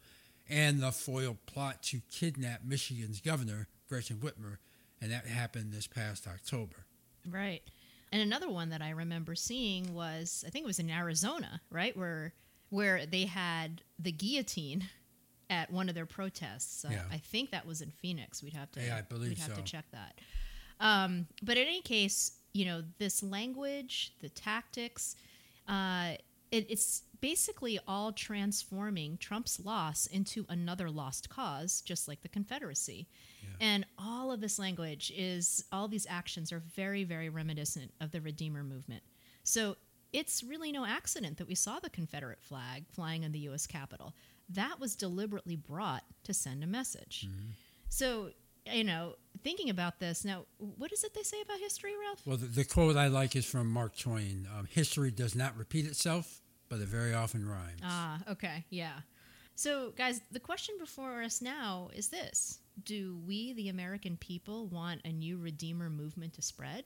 and 0.48 0.80
the 0.80 0.92
foiled 0.92 1.44
plot 1.48 1.82
to 1.84 2.02
kidnap 2.12 2.64
Michigan's 2.64 3.20
governor, 3.20 3.68
Gretchen 3.90 4.18
Whitmer, 4.18 4.58
and 5.02 5.12
that 5.12 5.26
happened 5.26 5.72
this 5.72 5.88
past 5.88 6.28
October. 6.28 6.86
Right. 7.28 7.64
And 8.12 8.22
another 8.22 8.50
one 8.50 8.70
that 8.70 8.82
I 8.82 8.92
remember 8.92 9.34
seeing 9.34 9.96
was 9.96 10.44
I 10.46 10.52
think 10.52 10.64
it 10.64 10.68
was 10.68 10.80
in 10.80 10.92
Arizona, 10.92 11.62
right, 11.72 11.98
where 11.98 12.34
where 12.74 13.06
they 13.06 13.26
had 13.26 13.84
the 14.00 14.12
guillotine 14.12 14.90
at 15.48 15.72
one 15.72 15.90
of 15.90 15.94
their 15.94 16.08
protests. 16.08 16.84
Yeah. 16.90 17.04
I 17.12 17.18
think 17.18 17.52
that 17.52 17.68
was 17.68 17.82
in 17.82 17.92
Phoenix. 17.92 18.42
We'd 18.42 18.54
have 18.54 18.72
to 18.72 18.82
Yeah, 18.82 18.98
I 18.98 19.02
believe 19.02 19.30
we'd 19.30 19.38
have 19.38 19.52
so. 19.52 19.58
to 19.58 19.62
check 19.62 19.86
that. 19.92 20.20
Um, 20.80 21.28
but 21.44 21.56
in 21.56 21.68
any 21.68 21.84
case, 21.84 22.32
you 22.52 22.66
know, 22.66 22.82
this 22.98 23.22
language, 23.22 24.14
the 24.22 24.30
tactics, 24.30 25.16
uh, 25.68 26.14
it, 26.50 26.66
it's 26.68 27.04
basically 27.22 27.80
all 27.88 28.12
transforming 28.12 29.18
Trump's 29.18 29.60
loss 29.60 30.08
into 30.08 30.44
another 30.50 30.90
lost 30.90 31.30
cause, 31.30 31.80
just 31.82 32.08
like 32.08 32.24
the 32.24 32.28
Confederacy. 32.28 33.08
Yeah. 33.44 33.50
And 33.62 33.86
all 34.00 34.32
of 34.32 34.42
this 34.42 34.58
language 34.58 35.14
is, 35.16 35.64
all 35.72 35.88
these 35.88 36.08
actions 36.10 36.52
are 36.52 36.64
very, 36.76 37.04
very 37.04 37.30
reminiscent 37.30 37.94
of 38.02 38.10
the 38.10 38.20
Redeemer 38.20 38.64
movement. 38.64 39.04
So 39.44 39.78
it's 40.14 40.44
really 40.44 40.72
no 40.72 40.86
accident 40.86 41.38
that 41.38 41.48
we 41.48 41.56
saw 41.56 41.80
the 41.80 41.90
Confederate 41.90 42.42
flag 42.42 42.86
flying 42.92 43.24
in 43.24 43.32
the 43.32 43.40
U.S. 43.40 43.68
Capitol. 43.68 44.14
That 44.50 44.80
was 44.80 44.96
deliberately 44.96 45.56
brought 45.56 46.04
to 46.24 46.34
send 46.34 46.64
a 46.64 46.68
message. 46.68 47.28
So, 47.90 48.30
you 48.72 48.84
know, 48.84 49.16
thinking 49.44 49.70
about 49.70 50.00
this, 50.00 50.24
now, 50.24 50.46
what 50.58 50.94
is 50.94 51.04
it 51.04 51.14
they 51.14 51.24
say 51.24 51.42
about 51.42 51.60
history, 51.60 51.94
Ralph? 52.00 52.22
Well, 52.26 52.38
the, 52.38 52.46
the 52.46 52.64
quote 52.64 52.96
I 52.96 53.08
like 53.08 53.36
is 53.36 53.46
from 53.46 53.70
Mark 53.70 53.98
Twain 53.98 54.48
um, 54.58 54.68
History 54.70 55.12
does 55.12 55.36
not 55.36 55.58
repeat 55.58 55.86
itself, 55.86 56.42
but 56.70 56.80
it 56.80 56.88
very 56.88 57.14
often 57.14 57.48
rhymes. 57.48 57.82
Ah, 57.84 58.20
okay, 58.30 58.66
yeah. 58.70 59.00
So, 59.56 59.94
guys, 59.96 60.22
the 60.32 60.40
question 60.40 60.76
before 60.80 61.22
us 61.24 61.42
now 61.42 61.90
is 61.94 62.10
this 62.10 62.60
Do 62.84 63.20
we, 63.26 63.54
the 63.54 63.70
American 63.70 64.18
people, 64.18 64.68
want 64.68 65.02
a 65.06 65.12
new 65.12 65.38
Redeemer 65.38 65.90
movement 65.90 66.34
to 66.34 66.42
spread? 66.42 66.86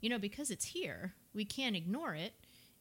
You 0.00 0.10
know, 0.10 0.18
because 0.18 0.50
it's 0.50 0.64
here, 0.64 1.14
we 1.34 1.44
can't 1.44 1.76
ignore 1.76 2.14
it, 2.14 2.32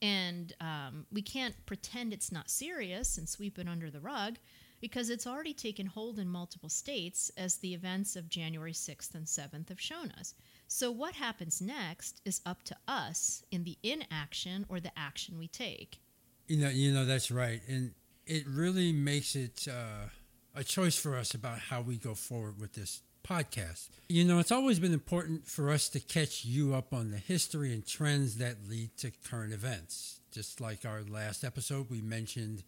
and 0.02 0.54
um, 0.62 1.06
we 1.12 1.22
can't 1.22 1.56
pretend 1.66 2.14
it's 2.14 2.32
not 2.32 2.50
serious 2.50 3.18
and 3.18 3.28
sweep 3.28 3.60
it 3.60 3.68
under 3.68 3.90
the 3.90 4.00
rug 4.00 4.38
because 4.82 5.10
it's 5.10 5.28
already 5.28 5.54
taken 5.54 5.86
hold 5.86 6.20
in 6.20 6.30
multiple 6.30 6.70
states, 6.70 7.32
as 7.38 7.58
the 7.58 7.74
events 7.74 8.16
of 8.16 8.30
January 8.30 8.72
6th 8.72 9.14
and 9.14 9.26
7th 9.26 9.70
have 9.70 9.80
shown 9.80 10.12
us. 10.18 10.34
So, 10.68 10.92
what 10.92 11.16
happens 11.16 11.62
next 11.62 12.22
is 12.26 12.42
up 12.46 12.64
to 12.64 12.78
us 12.88 13.44
in 13.52 13.64
the 13.64 13.78
inaction 13.84 14.66
or 14.70 14.80
the 14.80 14.98
action 14.98 15.38
we 15.38 15.48
take. 15.48 16.00
You 16.48 16.58
know, 16.58 16.70
you 16.70 16.94
know 16.94 17.06
that's 17.06 17.32
right, 17.32 17.62
and 17.68 17.94
it 18.26 18.46
really 18.48 18.94
makes 18.94 19.36
it 19.36 19.68
uh, 19.70 20.10
a 20.56 20.64
choice 20.64 20.96
for 20.96 21.18
us 21.18 21.34
about 21.34 21.60
how 21.60 21.82
we 21.82 21.98
go 21.98 22.14
forward 22.14 22.60
with 22.60 22.74
this 22.74 23.02
podcast. 23.24 23.90
You 24.08 24.24
know, 24.26 24.40
it's 24.40 24.52
always 24.52 24.80
been 24.80 24.94
important 24.94 25.48
for 25.48 25.70
us 25.70 25.90
to 25.90 26.00
catch 26.00 26.46
you 26.46 26.74
up 26.74 26.94
on 26.94 27.12
the 27.12 27.18
history 27.18 27.74
and 27.74 27.86
trends 27.86 28.38
that 28.38 28.68
lead 28.70 28.96
to 28.98 29.12
current 29.30 29.54
events. 29.54 30.20
Just 30.32 30.62
like 30.62 30.86
our 30.86 31.02
last 31.04 31.44
episode, 31.44 31.90
we 31.90 32.02
mentioned 32.02 32.64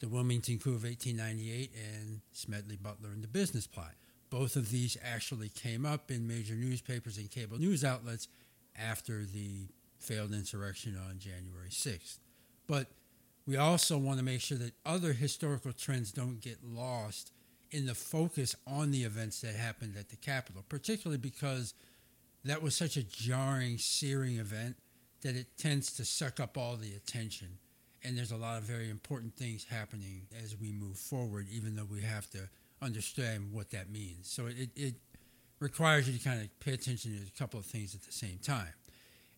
the 0.00 0.08
Wilmington 0.08 0.58
coup 0.58 0.74
of 0.74 0.84
1898 0.84 1.70
and 1.74 2.20
Smedley 2.32 2.76
Butler 2.76 3.10
and 3.10 3.22
the 3.22 3.28
business 3.28 3.66
plot. 3.66 3.94
Both 4.30 4.56
of 4.56 4.70
these 4.70 4.96
actually 5.02 5.48
came 5.50 5.84
up 5.84 6.10
in 6.10 6.26
major 6.26 6.54
newspapers 6.54 7.18
and 7.18 7.30
cable 7.30 7.58
news 7.58 7.84
outlets 7.84 8.28
after 8.76 9.24
the 9.24 9.68
failed 9.98 10.32
insurrection 10.32 10.98
on 11.08 11.18
January 11.18 11.70
6th. 11.70 12.18
But 12.66 12.88
we 13.46 13.56
also 13.56 13.98
want 13.98 14.18
to 14.18 14.24
make 14.24 14.40
sure 14.40 14.58
that 14.58 14.72
other 14.86 15.12
historical 15.12 15.72
trends 15.72 16.12
don't 16.12 16.40
get 16.40 16.64
lost 16.64 17.32
in 17.72 17.86
the 17.86 17.94
focus 17.94 18.54
on 18.66 18.90
the 18.90 19.02
events 19.02 19.40
that 19.40 19.54
happened 19.54 19.96
at 19.98 20.10
the 20.10 20.16
Capitol, 20.16 20.62
particularly 20.68 21.18
because 21.18 21.74
that 22.44 22.62
was 22.62 22.76
such 22.76 22.96
a 22.96 23.02
jarring, 23.02 23.78
searing 23.78 24.38
event 24.38 24.76
that 25.22 25.36
it 25.36 25.46
tends 25.56 25.92
to 25.94 26.04
suck 26.04 26.38
up 26.38 26.58
all 26.58 26.76
the 26.76 26.94
attention. 26.94 27.48
And 28.04 28.16
there's 28.16 28.32
a 28.32 28.36
lot 28.36 28.58
of 28.58 28.64
very 28.64 28.90
important 28.90 29.34
things 29.34 29.64
happening 29.64 30.22
as 30.42 30.56
we 30.60 30.72
move 30.72 30.98
forward, 30.98 31.46
even 31.50 31.76
though 31.76 31.86
we 31.90 32.02
have 32.02 32.28
to 32.30 32.48
understand 32.82 33.52
what 33.52 33.70
that 33.70 33.90
means. 33.90 34.28
So 34.28 34.46
it, 34.46 34.70
it 34.76 34.94
requires 35.60 36.08
you 36.08 36.18
to 36.18 36.24
kind 36.24 36.42
of 36.42 36.60
pay 36.60 36.72
attention 36.72 37.12
to 37.12 37.22
a 37.22 37.38
couple 37.38 37.58
of 37.58 37.64
things 37.64 37.94
at 37.94 38.02
the 38.02 38.12
same 38.12 38.38
time. 38.42 38.74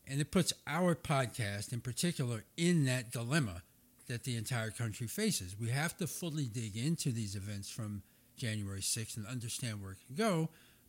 And 0.08 0.20
it 0.20 0.30
puts 0.30 0.52
our 0.66 0.94
podcast 0.94 1.72
in 1.72 1.80
particular 1.80 2.44
in 2.56 2.86
that 2.86 3.12
dilemma 3.12 3.62
that 4.08 4.24
the 4.24 4.36
entire 4.36 4.70
country 4.70 5.06
faces. 5.06 5.56
We 5.58 5.68
have 5.68 5.96
to 5.98 6.06
fully 6.06 6.44
dig 6.44 6.76
into 6.76 7.10
these 7.10 7.36
events 7.36 7.70
from 7.70 8.02
January 8.36 8.80
6th 8.80 9.16
and 9.16 9.26
understand 9.26 9.82
where 9.82 9.92
it 9.92 9.98
can 10.06 10.16
go, 10.16 10.48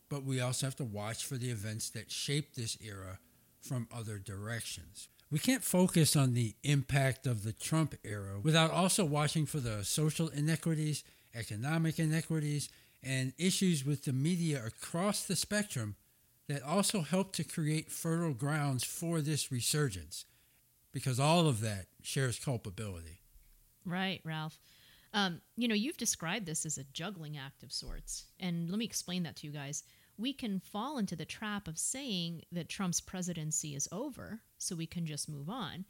but 0.10 0.24
we 0.24 0.40
also 0.40 0.68
have 0.68 0.76
to 0.78 0.84
watch 0.84 1.26
for 1.26 1.36
the 1.36 1.50
events 1.50 1.90
that 1.90 2.12
shape 2.12 2.56
this 2.56 2.78
era 2.82 3.20
from 3.62 3.88
other 3.96 4.18
directions. 4.18 5.10
We 5.32 5.40
can't 5.40 5.64
focus 5.64 6.16
on 6.16 6.34
the 6.34 6.56
impact 6.64 7.26
of 7.26 7.44
the 7.44 7.52
Trump 7.54 7.96
era 8.04 8.40
without 8.42 8.72
also 8.72 9.04
watching 9.04 9.46
for 9.46 9.60
the 9.60 9.84
social 9.84 10.30
inequities, 10.30 11.04
economic 11.34 12.00
inequities, 12.00 12.70
and 13.04 13.34
issues 13.38 13.86
with 13.86 14.06
the 14.06 14.14
media 14.14 14.64
across 14.66 15.24
the 15.24 15.36
spectrum 15.36 15.96
that 16.48 16.64
also 16.64 17.02
help 17.02 17.34
to 17.34 17.44
create 17.44 17.92
fertile 17.92 18.34
grounds 18.34 18.84
for 18.84 19.20
this 19.20 19.52
resurgence 19.52 20.26
because 20.92 21.20
all 21.20 21.48
of 21.48 21.60
that 21.62 21.88
shares 22.02 22.40
culpability. 22.40 23.20
Right, 23.86 24.22
Ralph. 24.24 24.60
Um, 25.16 25.40
you 25.56 25.70
know, 25.70 25.76
you've 25.76 25.98
described 25.98 26.46
this 26.46 26.66
as 26.66 26.78
a 26.78 26.84
juggling 26.92 27.38
act 27.38 27.64
of 27.64 27.72
sorts. 27.72 28.26
And 28.40 28.70
let 28.70 28.78
me 28.78 28.86
explain 28.86 29.24
that 29.24 29.38
to 29.38 29.48
you 29.48 29.54
guys. 29.54 29.84
We 30.18 30.34
can 30.34 30.60
fall 30.60 30.98
into 30.98 31.16
the 31.16 31.26
trap 31.26 31.70
of 31.70 31.80
saying 31.80 32.44
that 32.52 32.68
Trump's 32.68 33.00
presidency 33.00 33.76
is 33.76 33.88
over, 33.94 34.42
so 34.58 34.76
we 34.76 34.86
can 34.86 35.06
just 35.06 35.30
move 35.30 35.50
on. 35.50 35.86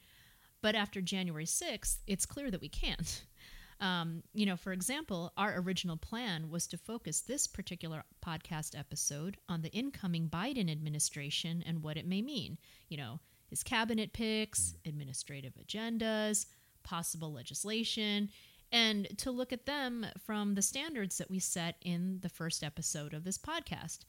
But 0.61 0.75
after 0.75 1.01
January 1.01 1.45
6th, 1.45 1.97
it's 2.05 2.25
clear 2.25 2.49
that 2.51 2.61
we 2.61 2.69
can't. 2.69 3.25
Um, 3.81 4.23
you 4.33 4.45
know, 4.45 4.55
for 4.55 4.71
example, 4.71 5.33
our 5.35 5.59
original 5.59 5.97
plan 5.97 6.49
was 6.49 6.65
to 6.67 6.77
focus 6.77 7.19
this 7.19 7.45
particular 7.45 8.05
podcast 8.25 8.79
episode 8.79 9.35
on 9.49 9.63
the 9.63 9.71
incoming 9.71 10.29
Biden 10.29 10.71
administration 10.71 11.61
and 11.67 11.83
what 11.83 11.97
it 11.97 12.07
may 12.07 12.21
mean. 12.21 12.57
You 12.87 12.95
know, 12.95 13.19
his 13.49 13.63
cabinet 13.63 14.13
picks, 14.13 14.75
administrative 14.85 15.55
agendas, 15.55 16.45
possible 16.83 17.33
legislation, 17.33 18.29
and 18.71 19.07
to 19.19 19.31
look 19.31 19.53
at 19.53 19.65
them 19.65 20.05
from 20.25 20.55
the 20.55 20.61
standards 20.61 21.17
that 21.17 21.29
we 21.29 21.39
set 21.39 21.75
in 21.81 22.19
the 22.21 22.29
first 22.29 22.63
episode 22.63 23.13
of 23.13 23.23
this 23.23 23.37
podcast. 23.37 23.99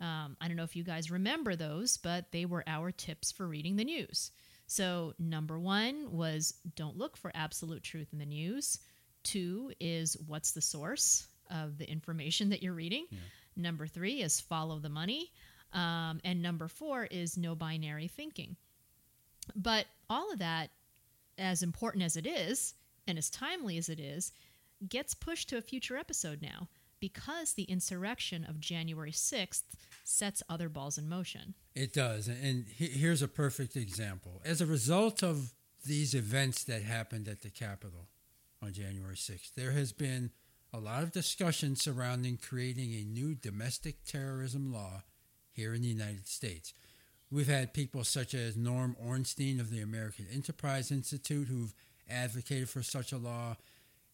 Um, 0.00 0.36
I 0.40 0.48
don't 0.48 0.56
know 0.56 0.64
if 0.64 0.76
you 0.76 0.84
guys 0.84 1.10
remember 1.10 1.56
those, 1.56 1.96
but 1.96 2.32
they 2.32 2.46
were 2.46 2.64
our 2.66 2.90
tips 2.90 3.30
for 3.30 3.46
reading 3.46 3.76
the 3.76 3.84
news. 3.84 4.30
So, 4.66 5.14
number 5.18 5.58
one 5.58 6.12
was 6.12 6.54
don't 6.76 6.96
look 6.96 7.16
for 7.16 7.32
absolute 7.34 7.82
truth 7.82 8.08
in 8.12 8.18
the 8.18 8.26
news. 8.26 8.78
Two 9.24 9.72
is 9.80 10.16
what's 10.26 10.52
the 10.52 10.62
source 10.62 11.26
of 11.50 11.76
the 11.76 11.90
information 11.90 12.48
that 12.50 12.62
you're 12.62 12.72
reading. 12.72 13.06
Yeah. 13.10 13.18
Number 13.56 13.86
three 13.86 14.22
is 14.22 14.40
follow 14.40 14.78
the 14.78 14.88
money. 14.88 15.32
Um, 15.72 16.20
and 16.24 16.40
number 16.40 16.68
four 16.68 17.04
is 17.04 17.36
no 17.36 17.54
binary 17.54 18.08
thinking. 18.08 18.56
But 19.54 19.86
all 20.08 20.32
of 20.32 20.38
that, 20.38 20.70
as 21.38 21.62
important 21.62 22.04
as 22.04 22.16
it 22.16 22.26
is, 22.26 22.74
and 23.06 23.18
as 23.18 23.30
timely 23.30 23.76
as 23.78 23.88
it 23.88 24.00
is, 24.00 24.32
gets 24.88 25.14
pushed 25.14 25.48
to 25.50 25.58
a 25.58 25.62
future 25.62 25.96
episode 25.96 26.40
now 26.42 26.68
because 27.00 27.54
the 27.54 27.64
insurrection 27.64 28.44
of 28.44 28.60
January 28.60 29.12
6th 29.12 29.62
sets 30.04 30.42
other 30.48 30.68
balls 30.68 30.98
in 30.98 31.08
motion. 31.08 31.54
It 31.74 31.92
does. 31.92 32.28
And 32.28 32.66
here's 32.68 33.22
a 33.22 33.28
perfect 33.28 33.76
example. 33.76 34.42
As 34.44 34.60
a 34.60 34.66
result 34.66 35.22
of 35.22 35.54
these 35.86 36.14
events 36.14 36.64
that 36.64 36.82
happened 36.82 37.26
at 37.26 37.40
the 37.40 37.50
Capitol 37.50 38.08
on 38.62 38.72
January 38.72 39.16
6th, 39.16 39.54
there 39.56 39.72
has 39.72 39.92
been 39.92 40.30
a 40.72 40.78
lot 40.78 41.02
of 41.02 41.12
discussion 41.12 41.74
surrounding 41.74 42.36
creating 42.36 42.92
a 42.92 43.04
new 43.04 43.34
domestic 43.34 44.04
terrorism 44.04 44.72
law 44.72 45.02
here 45.50 45.74
in 45.74 45.82
the 45.82 45.88
United 45.88 46.28
States. 46.28 46.72
We've 47.30 47.48
had 47.48 47.72
people 47.72 48.04
such 48.04 48.34
as 48.34 48.56
Norm 48.56 48.96
Ornstein 49.00 49.60
of 49.60 49.70
the 49.70 49.80
American 49.80 50.26
Enterprise 50.32 50.90
Institute 50.90 51.48
who've 51.48 51.74
advocated 52.10 52.68
for 52.68 52.82
such 52.82 53.12
a 53.12 53.18
law. 53.18 53.56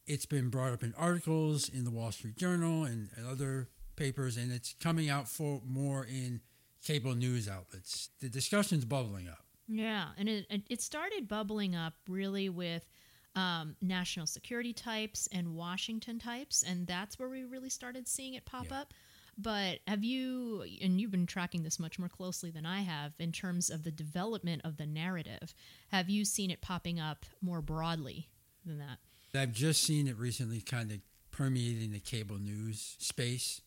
It's 0.07 0.27
been 0.27 0.51
brought 0.51 0.73
up 0.73 0.83
in 0.83 0.95
articles 0.97 1.69
in 1.69 1.85
the 1.85 1.91
Wall 1.91 2.13
Street 2.13 2.37
Journal 2.37 2.85
and, 2.85 3.09
other 3.29 3.69
papers, 3.97 4.37
and 4.37 4.53
it's 4.53 4.75
coming 4.75 5.09
out 5.09 5.29
for 5.29 5.63
more 5.67 6.05
in 6.05 6.41
cable 6.85 7.15
news 7.15 7.49
outlets. 7.49 8.11
The 8.21 8.29
discussion's 8.29 8.85
bubbling 8.85 9.29
up. 9.29 9.45
Yeah, 9.67 10.09
and 10.17 10.29
it, 10.29 10.47
it 10.71 10.81
started 10.81 11.27
bubbling 11.27 11.75
up 11.75 11.95
really 12.09 12.49
with 12.49 12.87
um, 13.35 13.77
national 13.83 14.27
security 14.27 14.73
types 14.73 15.29
and 15.33 15.55
Washington 15.55 16.19
types, 16.19 16.63
and 16.63 16.87
that's 16.87 17.19
where 17.19 17.29
we 17.29 17.45
really 17.45 17.69
started 17.71 18.07
seeing 18.09 18.35
it 18.35 18.45
pop 18.45 18.67
yeah. 18.71 18.81
up. 18.81 18.95
But 19.39 19.81
have 19.87 20.03
you, 20.03 20.65
and 20.83 21.01
you've 21.01 21.11
been 21.11 21.27
tracking 21.27 21.63
this 21.63 21.79
much 21.79 21.99
more 21.99 22.09
closely 22.09 22.51
than 22.51 22.65
I 22.65 22.81
have 22.81 23.13
in 23.19 23.33
terms 23.33 23.69
of 23.69 23.85
the 23.85 23.91
development 23.91 24.63
of 24.65 24.79
the 24.79 24.87
narrative, 24.87 25.55
have 25.89 26.09
you 26.09 26.25
seen 26.25 26.51
it 26.51 26.63
popping 26.63 26.99
up 26.99 27.27
more 27.43 27.61
broadly 27.61 28.29
than 28.65 28.79
that? 28.79 28.99
I've 29.35 29.53
just 29.53 29.83
seen 29.83 30.09
it 30.09 30.17
recently 30.17 30.63
kind 30.63 30.91
of 30.91 31.01
permeating 31.31 31.93
the 31.93 32.01
cable 32.01 32.39
news 32.39 32.97
space. 32.99 33.61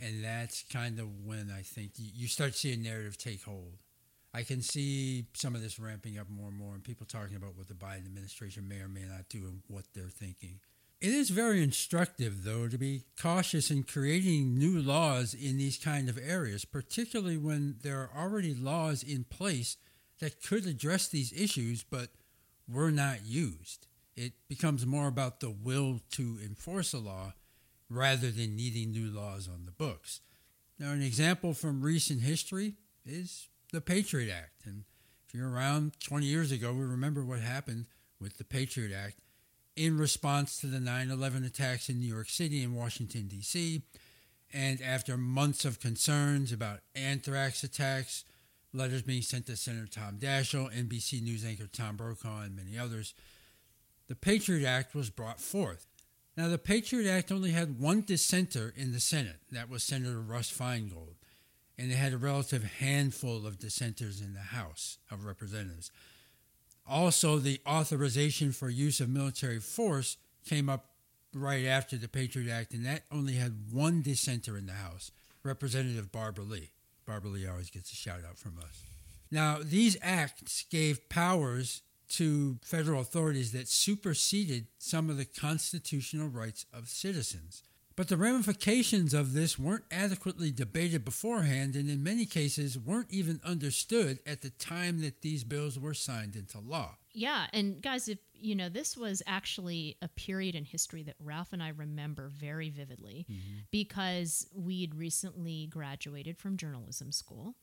And 0.00 0.24
that's 0.24 0.64
kind 0.64 0.98
of 0.98 1.06
when 1.24 1.52
I 1.54 1.60
think 1.60 1.92
you 1.96 2.26
start 2.26 2.54
seeing 2.54 2.82
narrative 2.82 3.18
take 3.18 3.42
hold. 3.42 3.76
I 4.34 4.42
can 4.42 4.62
see 4.62 5.26
some 5.34 5.54
of 5.54 5.60
this 5.60 5.78
ramping 5.78 6.18
up 6.18 6.30
more 6.30 6.48
and 6.48 6.56
more, 6.56 6.72
and 6.72 6.82
people 6.82 7.06
talking 7.06 7.36
about 7.36 7.56
what 7.56 7.68
the 7.68 7.74
Biden 7.74 8.06
administration 8.06 8.66
may 8.66 8.80
or 8.80 8.88
may 8.88 9.02
not 9.02 9.28
do 9.28 9.40
and 9.40 9.60
what 9.68 9.84
they're 9.94 10.08
thinking. 10.08 10.60
It 11.02 11.12
is 11.12 11.30
very 11.30 11.64
instructive, 11.64 12.44
though, 12.44 12.68
to 12.68 12.78
be 12.78 13.02
cautious 13.20 13.72
in 13.72 13.82
creating 13.82 14.56
new 14.56 14.80
laws 14.80 15.34
in 15.34 15.58
these 15.58 15.76
kind 15.76 16.08
of 16.08 16.16
areas, 16.16 16.64
particularly 16.64 17.36
when 17.36 17.78
there 17.82 17.98
are 17.98 18.10
already 18.16 18.54
laws 18.54 19.02
in 19.02 19.24
place 19.24 19.78
that 20.20 20.40
could 20.40 20.64
address 20.64 21.08
these 21.08 21.32
issues 21.32 21.82
but 21.82 22.10
were 22.68 22.92
not 22.92 23.26
used. 23.26 23.88
It 24.14 24.34
becomes 24.48 24.86
more 24.86 25.08
about 25.08 25.40
the 25.40 25.50
will 25.50 25.98
to 26.12 26.38
enforce 26.40 26.92
a 26.92 27.00
law 27.00 27.32
rather 27.90 28.30
than 28.30 28.54
needing 28.54 28.92
new 28.92 29.10
laws 29.10 29.48
on 29.52 29.64
the 29.64 29.72
books. 29.72 30.20
Now, 30.78 30.92
an 30.92 31.02
example 31.02 31.52
from 31.52 31.82
recent 31.82 32.20
history 32.20 32.74
is 33.04 33.48
the 33.72 33.80
Patriot 33.80 34.32
Act. 34.32 34.66
And 34.66 34.84
if 35.26 35.34
you're 35.34 35.50
around 35.50 35.98
20 35.98 36.26
years 36.26 36.52
ago, 36.52 36.72
we 36.72 36.84
remember 36.84 37.24
what 37.24 37.40
happened 37.40 37.86
with 38.20 38.38
the 38.38 38.44
Patriot 38.44 38.92
Act 38.94 39.16
in 39.76 39.96
response 39.96 40.60
to 40.60 40.66
the 40.66 40.80
9 40.80 41.10
11 41.10 41.44
attacks 41.44 41.88
in 41.88 41.98
New 41.98 42.12
York 42.12 42.28
City 42.28 42.62
and 42.62 42.76
Washington, 42.76 43.28
D.C. 43.28 43.82
And 44.52 44.82
after 44.82 45.16
months 45.16 45.64
of 45.64 45.80
concerns 45.80 46.52
about 46.52 46.80
anthrax 46.94 47.64
attacks, 47.64 48.24
letters 48.74 49.02
being 49.02 49.22
sent 49.22 49.46
to 49.46 49.56
Senator 49.56 49.86
Tom 49.86 50.18
Daschle, 50.18 50.72
NBC 50.72 51.22
News 51.22 51.44
anchor 51.44 51.66
Tom 51.66 51.96
Brokaw, 51.96 52.42
and 52.42 52.56
many 52.56 52.78
others, 52.78 53.14
the 54.08 54.14
Patriot 54.14 54.66
Act 54.66 54.94
was 54.94 55.10
brought 55.10 55.40
forth. 55.40 55.86
Now, 56.36 56.48
the 56.48 56.58
Patriot 56.58 57.10
Act 57.10 57.30
only 57.30 57.50
had 57.50 57.78
one 57.78 58.02
dissenter 58.02 58.72
in 58.76 58.92
the 58.92 59.00
Senate. 59.00 59.40
That 59.50 59.68
was 59.68 59.82
Senator 59.82 60.20
Russ 60.20 60.50
Feingold. 60.50 61.16
And 61.78 61.90
it 61.90 61.96
had 61.96 62.12
a 62.12 62.18
relative 62.18 62.64
handful 62.64 63.46
of 63.46 63.58
dissenters 63.58 64.20
in 64.20 64.34
the 64.34 64.40
House 64.40 64.98
of 65.10 65.24
Representatives. 65.24 65.90
Also, 66.86 67.38
the 67.38 67.60
authorization 67.66 68.52
for 68.52 68.68
use 68.68 69.00
of 69.00 69.08
military 69.08 69.60
force 69.60 70.16
came 70.44 70.68
up 70.68 70.86
right 71.34 71.64
after 71.64 71.96
the 71.96 72.08
Patriot 72.08 72.52
Act, 72.52 72.74
and 72.74 72.84
that 72.84 73.04
only 73.10 73.34
had 73.34 73.72
one 73.72 74.02
dissenter 74.02 74.58
in 74.58 74.66
the 74.66 74.72
House, 74.72 75.10
Representative 75.42 76.12
Barbara 76.12 76.44
Lee. 76.44 76.70
Barbara 77.06 77.30
Lee 77.30 77.46
always 77.46 77.70
gets 77.70 77.92
a 77.92 77.96
shout 77.96 78.20
out 78.28 78.38
from 78.38 78.58
us. 78.58 78.82
Now, 79.30 79.58
these 79.62 79.96
acts 80.02 80.64
gave 80.70 81.08
powers 81.08 81.82
to 82.10 82.58
federal 82.62 83.00
authorities 83.00 83.52
that 83.52 83.68
superseded 83.68 84.66
some 84.78 85.08
of 85.08 85.16
the 85.16 85.24
constitutional 85.24 86.28
rights 86.28 86.66
of 86.72 86.88
citizens. 86.88 87.62
But 87.96 88.08
the 88.08 88.16
ramifications 88.16 89.12
of 89.12 89.32
this 89.32 89.58
weren't 89.58 89.84
adequately 89.90 90.50
debated 90.50 91.04
beforehand 91.04 91.76
and 91.76 91.90
in 91.90 92.02
many 92.02 92.24
cases 92.24 92.78
weren't 92.78 93.10
even 93.10 93.40
understood 93.44 94.18
at 94.26 94.42
the 94.42 94.50
time 94.50 95.00
that 95.02 95.20
these 95.22 95.44
bills 95.44 95.78
were 95.78 95.94
signed 95.94 96.36
into 96.36 96.58
law. 96.58 96.96
Yeah, 97.14 97.46
and 97.52 97.82
guys, 97.82 98.08
if 98.08 98.18
you 98.34 98.54
know, 98.54 98.68
this 98.68 98.96
was 98.96 99.22
actually 99.26 99.96
a 100.02 100.08
period 100.08 100.54
in 100.54 100.64
history 100.64 101.02
that 101.04 101.14
Ralph 101.20 101.52
and 101.52 101.62
I 101.62 101.68
remember 101.68 102.28
very 102.28 102.70
vividly 102.70 103.26
mm-hmm. 103.30 103.60
because 103.70 104.48
we'd 104.54 104.94
recently 104.94 105.66
graduated 105.66 106.38
from 106.38 106.56
journalism 106.56 107.12
school. 107.12 107.54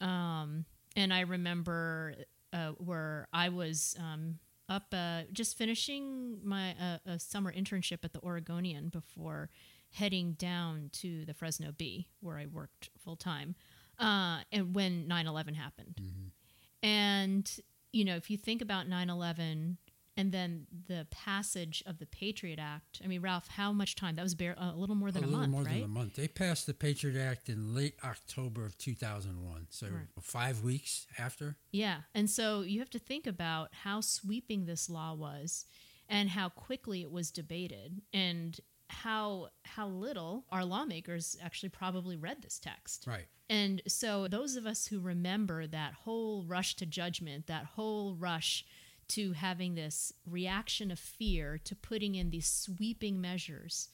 Um, 0.00 0.66
and 0.96 1.14
I 1.14 1.20
remember 1.20 2.14
uh, 2.52 2.72
where 2.78 3.28
I 3.32 3.48
was 3.48 3.96
um, 3.98 4.38
up 4.68 4.86
uh, 4.92 5.22
just 5.32 5.56
finishing 5.56 6.38
my 6.44 6.74
uh, 6.80 6.98
a 7.06 7.18
summer 7.18 7.52
internship 7.52 7.98
at 8.02 8.12
the 8.12 8.20
Oregonian 8.20 8.88
before 8.88 9.50
heading 9.92 10.32
down 10.32 10.90
to 10.92 11.24
the 11.24 11.34
Fresno 11.34 11.72
Bee 11.72 12.08
where 12.20 12.38
I 12.38 12.46
worked 12.46 12.90
full 12.98 13.16
time 13.16 13.54
uh, 13.98 14.40
and 14.52 14.74
when 14.74 15.08
9/11 15.08 15.54
happened. 15.54 16.00
Mm-hmm. 16.00 16.86
And 16.86 17.50
you 17.92 18.04
know, 18.04 18.16
if 18.16 18.30
you 18.30 18.36
think 18.36 18.62
about 18.62 18.86
9/11 18.88 19.76
and 20.18 20.32
then 20.32 20.66
the 20.88 21.06
passage 21.12 21.80
of 21.86 22.00
the 22.00 22.06
Patriot 22.06 22.58
Act. 22.58 23.00
I 23.02 23.06
mean, 23.06 23.22
Ralph, 23.22 23.46
how 23.46 23.72
much 23.72 23.94
time? 23.94 24.16
That 24.16 24.24
was 24.24 24.34
bare, 24.34 24.56
a 24.58 24.74
little 24.74 24.96
more 24.96 25.12
than 25.12 25.22
a, 25.22 25.26
a, 25.26 25.28
little 25.28 25.40
month, 25.42 25.52
more 25.52 25.62
right? 25.62 25.74
than 25.74 25.84
a 25.84 25.88
month. 25.88 26.16
They 26.16 26.26
passed 26.26 26.66
the 26.66 26.74
Patriot 26.74 27.16
Act 27.16 27.48
in 27.48 27.72
late 27.72 27.94
October 28.04 28.66
of 28.66 28.76
2001, 28.78 29.68
so 29.70 29.86
right. 29.86 29.92
five 30.20 30.64
weeks 30.64 31.06
after. 31.18 31.56
Yeah, 31.70 31.98
and 32.16 32.28
so 32.28 32.62
you 32.62 32.80
have 32.80 32.90
to 32.90 32.98
think 32.98 33.28
about 33.28 33.68
how 33.84 34.00
sweeping 34.00 34.66
this 34.66 34.90
law 34.90 35.14
was, 35.14 35.66
and 36.08 36.30
how 36.30 36.48
quickly 36.48 37.02
it 37.02 37.12
was 37.12 37.30
debated, 37.30 38.02
and 38.12 38.58
how 38.90 39.50
how 39.64 39.86
little 39.86 40.46
our 40.50 40.64
lawmakers 40.64 41.36
actually 41.40 41.68
probably 41.68 42.16
read 42.16 42.42
this 42.42 42.58
text. 42.58 43.04
Right. 43.06 43.26
And 43.48 43.82
so 43.86 44.26
those 44.26 44.56
of 44.56 44.66
us 44.66 44.86
who 44.86 44.98
remember 44.98 45.66
that 45.68 45.94
whole 45.94 46.42
rush 46.44 46.74
to 46.76 46.86
judgment, 46.86 47.46
that 47.46 47.64
whole 47.64 48.14
rush 48.14 48.64
to 49.08 49.32
having 49.32 49.74
this 49.74 50.12
reaction 50.26 50.90
of 50.90 50.98
fear 50.98 51.58
to 51.64 51.74
putting 51.74 52.14
in 52.14 52.30
these 52.30 52.48
sweeping 52.48 53.20
measures 53.20 53.88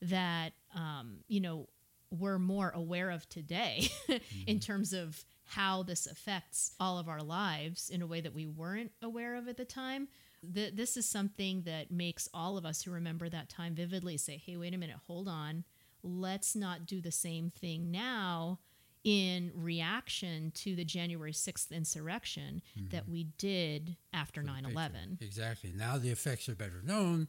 that 0.00 0.52
um, 0.74 1.18
you 1.26 1.40
know 1.40 1.68
we're 2.10 2.38
more 2.38 2.70
aware 2.70 3.10
of 3.10 3.28
today 3.28 3.90
mm-hmm. 4.08 4.16
in 4.46 4.60
terms 4.60 4.92
of 4.92 5.24
how 5.44 5.82
this 5.82 6.06
affects 6.06 6.72
all 6.78 6.98
of 6.98 7.08
our 7.08 7.22
lives 7.22 7.90
in 7.90 8.02
a 8.02 8.06
way 8.06 8.20
that 8.20 8.34
we 8.34 8.46
weren't 8.46 8.92
aware 9.02 9.34
of 9.34 9.48
at 9.48 9.56
the 9.56 9.64
time. 9.64 10.08
The, 10.42 10.70
this 10.70 10.96
is 10.96 11.06
something 11.06 11.62
that 11.62 11.90
makes 11.90 12.28
all 12.32 12.56
of 12.56 12.64
us 12.64 12.82
who 12.82 12.90
remember 12.90 13.28
that 13.28 13.48
time 13.48 13.74
vividly 13.74 14.16
say, 14.18 14.40
hey, 14.44 14.56
wait 14.56 14.74
a 14.74 14.78
minute, 14.78 14.96
hold 15.06 15.26
on. 15.26 15.64
Let's 16.02 16.54
not 16.54 16.86
do 16.86 17.00
the 17.00 17.10
same 17.10 17.50
thing 17.50 17.90
now 17.90 18.60
in 19.08 19.50
reaction 19.54 20.52
to 20.54 20.76
the 20.76 20.84
January 20.84 21.32
6th 21.32 21.72
insurrection 21.72 22.60
mm-hmm. 22.78 22.90
that 22.90 23.08
we 23.08 23.24
did 23.38 23.96
after 24.12 24.42
9 24.42 24.66
11. 24.66 25.16
Exactly. 25.22 25.72
Now 25.74 25.96
the 25.96 26.10
effects 26.10 26.46
are 26.50 26.54
better 26.54 26.82
known, 26.84 27.28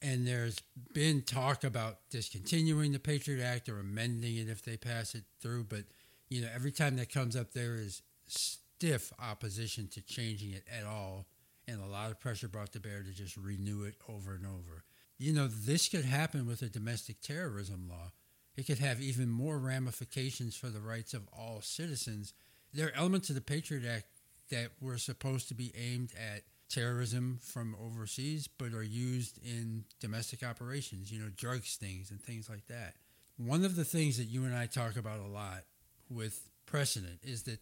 and 0.00 0.26
there's 0.26 0.58
been 0.94 1.20
talk 1.20 1.64
about 1.64 1.98
discontinuing 2.08 2.92
the 2.92 2.98
Patriot 2.98 3.44
Act 3.44 3.68
or 3.68 3.78
amending 3.78 4.38
it 4.38 4.48
if 4.48 4.62
they 4.62 4.78
pass 4.78 5.14
it 5.14 5.24
through. 5.38 5.64
But, 5.64 5.84
you 6.30 6.40
know, 6.40 6.48
every 6.54 6.72
time 6.72 6.96
that 6.96 7.12
comes 7.12 7.36
up, 7.36 7.52
there 7.52 7.74
is 7.74 8.00
stiff 8.26 9.12
opposition 9.20 9.88
to 9.88 10.00
changing 10.00 10.52
it 10.52 10.64
at 10.74 10.86
all, 10.86 11.26
and 11.68 11.78
a 11.78 11.86
lot 11.86 12.10
of 12.10 12.20
pressure 12.20 12.48
brought 12.48 12.72
to 12.72 12.80
bear 12.80 13.02
to 13.02 13.12
just 13.12 13.36
renew 13.36 13.82
it 13.82 13.96
over 14.08 14.32
and 14.32 14.46
over. 14.46 14.84
You 15.18 15.34
know, 15.34 15.46
this 15.46 15.90
could 15.90 16.06
happen 16.06 16.46
with 16.46 16.62
a 16.62 16.70
domestic 16.70 17.20
terrorism 17.20 17.86
law 17.86 18.12
it 18.56 18.66
could 18.66 18.78
have 18.78 19.00
even 19.00 19.30
more 19.30 19.58
ramifications 19.58 20.56
for 20.56 20.68
the 20.68 20.80
rights 20.80 21.14
of 21.14 21.28
all 21.36 21.60
citizens. 21.62 22.34
There 22.72 22.88
are 22.88 22.96
elements 22.96 23.28
of 23.28 23.34
the 23.34 23.40
Patriot 23.40 23.84
Act 23.88 24.06
that 24.50 24.70
were 24.80 24.98
supposed 24.98 25.48
to 25.48 25.54
be 25.54 25.72
aimed 25.76 26.12
at 26.16 26.42
terrorism 26.68 27.38
from 27.42 27.76
overseas, 27.82 28.48
but 28.48 28.74
are 28.74 28.82
used 28.82 29.38
in 29.44 29.84
domestic 30.00 30.42
operations, 30.42 31.12
you 31.12 31.20
know, 31.20 31.30
drug 31.36 31.64
stings 31.64 32.10
and 32.10 32.20
things 32.20 32.48
like 32.48 32.66
that. 32.66 32.94
One 33.36 33.64
of 33.64 33.76
the 33.76 33.84
things 33.84 34.18
that 34.18 34.24
you 34.24 34.44
and 34.44 34.54
I 34.54 34.66
talk 34.66 34.96
about 34.96 35.20
a 35.20 35.26
lot 35.26 35.64
with 36.08 36.48
precedent 36.66 37.20
is 37.22 37.44
that 37.44 37.60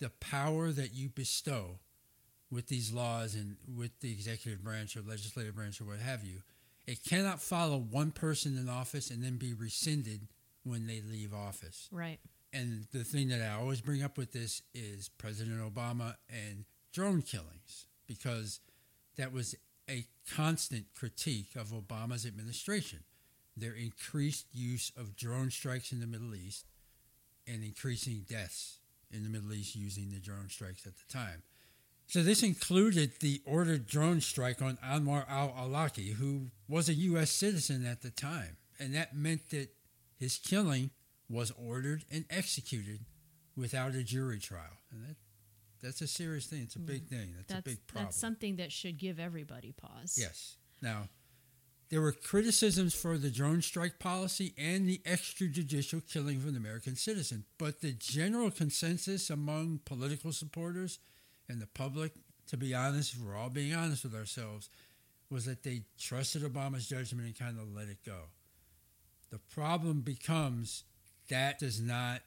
the 0.00 0.10
power 0.20 0.70
that 0.72 0.94
you 0.94 1.08
bestow 1.08 1.78
with 2.50 2.68
these 2.68 2.92
laws 2.92 3.34
and 3.34 3.56
with 3.66 4.00
the 4.00 4.12
executive 4.12 4.62
branch 4.62 4.96
or 4.96 5.02
legislative 5.02 5.54
branch 5.54 5.80
or 5.80 5.84
what 5.84 6.00
have 6.00 6.24
you 6.24 6.42
it 6.86 7.04
cannot 7.04 7.40
follow 7.40 7.78
one 7.78 8.10
person 8.10 8.56
in 8.56 8.68
office 8.68 9.10
and 9.10 9.22
then 9.22 9.36
be 9.36 9.52
rescinded 9.52 10.28
when 10.64 10.86
they 10.86 11.00
leave 11.00 11.32
office. 11.32 11.88
Right. 11.92 12.18
And 12.52 12.86
the 12.92 13.04
thing 13.04 13.28
that 13.28 13.40
I 13.40 13.58
always 13.58 13.80
bring 13.80 14.02
up 14.02 14.18
with 14.18 14.32
this 14.32 14.62
is 14.74 15.08
President 15.08 15.60
Obama 15.60 16.16
and 16.28 16.64
drone 16.92 17.22
killings, 17.22 17.86
because 18.06 18.60
that 19.16 19.32
was 19.32 19.54
a 19.88 20.06
constant 20.30 20.86
critique 20.94 21.56
of 21.56 21.68
Obama's 21.68 22.26
administration. 22.26 23.00
Their 23.56 23.72
increased 23.72 24.46
use 24.52 24.92
of 24.96 25.16
drone 25.16 25.50
strikes 25.50 25.92
in 25.92 26.00
the 26.00 26.06
Middle 26.06 26.34
East 26.34 26.66
and 27.46 27.64
increasing 27.64 28.24
deaths 28.28 28.78
in 29.10 29.22
the 29.22 29.28
Middle 29.28 29.52
East 29.52 29.76
using 29.76 30.10
the 30.10 30.20
drone 30.20 30.48
strikes 30.48 30.86
at 30.86 30.94
the 30.96 31.12
time. 31.12 31.42
So 32.12 32.22
this 32.22 32.42
included 32.42 33.20
the 33.20 33.40
ordered 33.46 33.86
drone 33.86 34.20
strike 34.20 34.60
on 34.60 34.76
Anwar 34.84 35.26
al-Awlaki, 35.30 36.12
who 36.12 36.48
was 36.68 36.90
a 36.90 36.92
U.S. 36.92 37.30
citizen 37.30 37.86
at 37.86 38.02
the 38.02 38.10
time, 38.10 38.58
and 38.78 38.94
that 38.94 39.16
meant 39.16 39.48
that 39.48 39.70
his 40.18 40.36
killing 40.36 40.90
was 41.30 41.52
ordered 41.52 42.04
and 42.10 42.26
executed 42.28 43.06
without 43.56 43.94
a 43.94 44.02
jury 44.02 44.38
trial, 44.38 44.76
and 44.90 45.08
that 45.08 45.16
that's 45.82 46.02
a 46.02 46.06
serious 46.06 46.44
thing. 46.44 46.64
It's 46.64 46.76
a 46.76 46.80
big 46.80 47.06
mm. 47.06 47.08
thing. 47.08 47.32
That's, 47.34 47.48
that's, 47.48 47.60
a 47.60 47.70
big 47.70 47.86
problem. 47.86 48.04
That's 48.08 48.18
something 48.18 48.56
that 48.56 48.72
should 48.72 48.98
give 48.98 49.18
everybody 49.18 49.72
pause. 49.72 50.18
Yes. 50.20 50.56
Now, 50.82 51.08
there 51.88 52.02
were 52.02 52.12
criticisms 52.12 52.94
for 52.94 53.16
the 53.16 53.30
drone 53.30 53.62
strike 53.62 53.98
policy 53.98 54.52
and 54.58 54.86
the 54.86 55.00
extrajudicial 55.06 56.06
killing 56.06 56.36
of 56.36 56.46
an 56.46 56.58
American 56.58 56.94
citizen, 56.94 57.46
but 57.56 57.80
the 57.80 57.92
general 57.92 58.50
consensus 58.50 59.30
among 59.30 59.80
political 59.86 60.30
supporters– 60.30 60.98
and 61.52 61.60
the 61.60 61.66
public, 61.66 62.12
to 62.48 62.56
be 62.56 62.74
honest, 62.74 63.14
if 63.14 63.20
we're 63.20 63.36
all 63.36 63.50
being 63.50 63.74
honest 63.74 64.04
with 64.04 64.14
ourselves, 64.14 64.68
was 65.30 65.44
that 65.44 65.62
they 65.62 65.82
trusted 65.98 66.42
Obama's 66.42 66.88
judgment 66.88 67.26
and 67.26 67.38
kind 67.38 67.58
of 67.58 67.72
let 67.74 67.88
it 67.88 67.98
go. 68.04 68.18
The 69.30 69.38
problem 69.38 70.00
becomes 70.00 70.84
that 71.28 71.58
does 71.58 71.80
not 71.80 72.22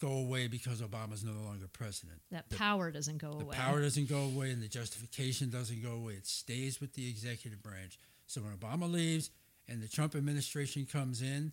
go 0.00 0.12
away 0.12 0.48
because 0.48 0.80
Obama's 0.80 1.24
no 1.24 1.32
longer 1.32 1.66
president. 1.72 2.20
That 2.30 2.48
the, 2.48 2.56
power 2.56 2.90
doesn't 2.90 3.18
go 3.18 3.32
the 3.32 3.44
away. 3.44 3.56
The 3.56 3.62
power 3.62 3.80
doesn't 3.80 4.08
go 4.08 4.22
away 4.22 4.50
and 4.50 4.62
the 4.62 4.68
justification 4.68 5.50
doesn't 5.50 5.82
go 5.82 5.92
away. 5.92 6.14
It 6.14 6.26
stays 6.26 6.80
with 6.80 6.94
the 6.94 7.08
executive 7.08 7.62
branch. 7.62 7.98
So 8.26 8.40
when 8.40 8.52
Obama 8.56 8.90
leaves 8.90 9.30
and 9.68 9.82
the 9.82 9.88
Trump 9.88 10.14
administration 10.14 10.86
comes 10.90 11.22
in, 11.22 11.52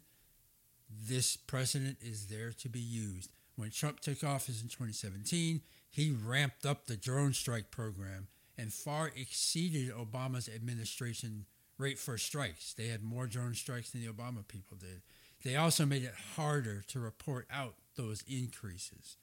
this 1.07 1.37
precedent 1.37 1.97
is 2.01 2.27
there 2.27 2.51
to 2.51 2.69
be 2.69 2.79
used. 2.79 3.31
When 3.55 3.69
Trump 3.69 3.99
took 3.99 4.23
office 4.23 4.61
in 4.61 4.67
2017, 4.67 5.61
he 5.93 6.09
ramped 6.09 6.65
up 6.65 6.87
the 6.87 6.97
drone 6.97 7.33
strike 7.33 7.69
program 7.69 8.27
and 8.57 8.73
far 8.73 9.11
exceeded 9.15 9.91
Obama's 9.91 10.49
administration 10.49 11.45
rate 11.77 11.99
for 11.99 12.17
strikes. 12.17 12.73
They 12.73 12.87
had 12.87 13.03
more 13.03 13.27
drone 13.27 13.53
strikes 13.53 13.91
than 13.91 14.01
the 14.01 14.11
Obama 14.11 14.47
people 14.47 14.75
did. 14.75 15.03
They 15.43 15.55
also 15.55 15.85
made 15.85 16.01
it 16.01 16.15
harder 16.35 16.81
to 16.87 16.99
report 16.99 17.45
out 17.51 17.75
those 17.95 18.23
increases. 18.27 19.17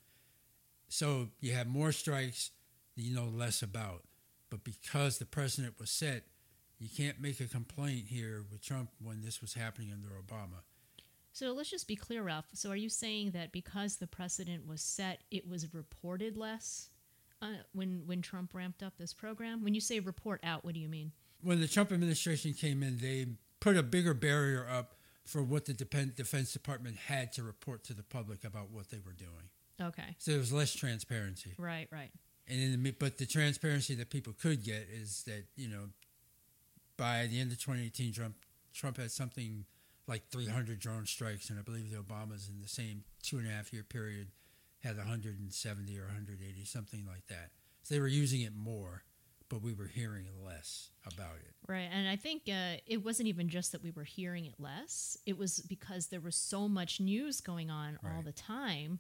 So 0.89 1.31
you 1.41 1.55
have 1.55 1.67
more 1.67 1.91
strikes 1.91 2.53
you 2.95 3.13
know 3.13 3.27
less 3.27 3.63
about. 3.63 4.05
But 4.49 4.63
because 4.63 5.19
the 5.19 5.27
precedent 5.27 5.75
was 5.81 5.91
set, 5.91 6.23
you 6.79 6.89
can't 6.89 7.21
make 7.21 7.41
a 7.41 7.47
complaint 7.47 8.07
here 8.07 8.45
with 8.49 8.63
Trump 8.65 8.91
when 9.03 9.23
this 9.23 9.41
was 9.41 9.55
happening 9.55 9.91
under 9.93 10.09
Obama. 10.09 10.63
So 11.33 11.53
let's 11.53 11.71
just 11.71 11.87
be 11.87 11.97
clear, 11.97 12.23
Ralph. 12.23 12.47
So 12.55 12.71
are 12.71 12.77
you 12.77 12.89
saying 12.89 13.31
that 13.33 13.53
because 13.53 13.97
the 13.97 14.07
precedent 14.07 14.67
was 14.67 14.83
set, 14.83 15.23
it 15.31 15.49
was 15.49 15.73
reported 15.73 16.37
less 16.37 16.91
uh, 17.41 17.49
when 17.73 18.03
when 18.07 18.21
Trump 18.23 18.53
ramped 18.55 18.83
up 18.83 18.95
this 18.99 19.15
program? 19.15 19.63
When 19.63 19.75
you 19.75 19.81
say 19.81 20.01
report 20.01 20.41
out, 20.43 20.65
what 20.65 20.75
do 20.75 20.81
you 20.81 20.89
mean? 20.89 21.13
when 21.43 21.61
the 21.61 21.69
Trump 21.69 21.93
administration 21.93 22.53
came 22.53 22.83
in, 22.83 22.99
they 22.99 23.27
put 23.61 23.77
a 23.77 23.83
bigger 23.83 24.15
barrier 24.15 24.67
up 24.71 24.95
for 25.25 25.43
what 25.43 25.65
the 25.67 25.75
Depen- 25.75 26.15
Defense 26.15 26.53
Department 26.53 26.97
had 26.97 27.33
to 27.35 27.43
report 27.43 27.85
to 27.85 27.95
the 27.95 28.03
public 28.03 28.45
about 28.45 28.71
what 28.71 28.91
they 28.91 28.99
were 29.05 29.13
doing. 29.13 29.49
Okay. 29.81 30.17
So 30.19 30.33
there 30.33 30.41
was 30.41 30.53
less 30.53 30.75
transparency. 30.75 31.55
Right, 31.57 31.89
right. 31.91 32.11
And 32.49 32.61
in 32.61 32.83
the, 32.83 32.91
but 32.91 33.19
the 33.19 33.27
transparency 33.27 33.95
that 33.95 34.11
people 34.11 34.33
could 34.33 34.65
get 34.65 34.89
is 34.93 35.23
that 35.27 35.45
you 35.57 35.69
know, 35.69 35.91
by 36.97 37.27
the 37.27 37.41
end 37.41 37.53
of 37.53 37.59
2018, 37.59 38.13
Trump 38.13 38.35
Trump 38.75 38.97
had 38.97 39.11
something 39.11 39.65
like 40.11 40.29
300 40.31 40.81
drone 40.81 41.07
strikes, 41.07 41.49
and 41.49 41.59
I 41.59 41.63
believe 41.63 41.91
the 41.91 41.99
Obamas 41.99 42.51
in 42.51 42.61
the 42.61 42.69
same 42.69 43.05
two 43.23 43.39
and 43.39 43.47
a 43.47 43.51
half 43.51 43.73
year 43.73 43.85
period 43.85 44.29
had 44.81 44.97
170 44.97 45.99
or 45.99 46.07
180, 46.07 46.65
something 46.65 47.07
like 47.07 47.27
that. 47.29 47.51
So 47.85 47.95
they 47.95 48.01
were 48.01 48.09
using 48.09 48.41
it 48.41 48.53
more, 48.55 49.05
but 49.49 49.63
we 49.63 49.73
were 49.73 49.87
hearing 49.87 50.27
less 50.45 50.91
about 51.07 51.37
it. 51.37 51.55
Right. 51.69 51.89
And 51.93 52.09
I 52.09 52.17
think 52.17 52.43
uh, 52.49 52.81
it 52.87 53.05
wasn't 53.05 53.29
even 53.29 53.49
just 53.49 53.71
that 53.71 53.85
we 53.85 53.93
were 53.93 54.05
hearing 54.05 54.47
it 54.47 54.55
less, 54.59 55.17
it 55.27 55.39
was 55.39 55.61
because 55.61 56.09
there 56.09 56.21
was 56.21 56.35
so 56.35 56.69
much 56.69 57.01
news 57.01 57.41
going 57.41 57.71
on 57.71 57.99
all 58.05 58.23
the 58.23 58.33
time. 58.33 58.99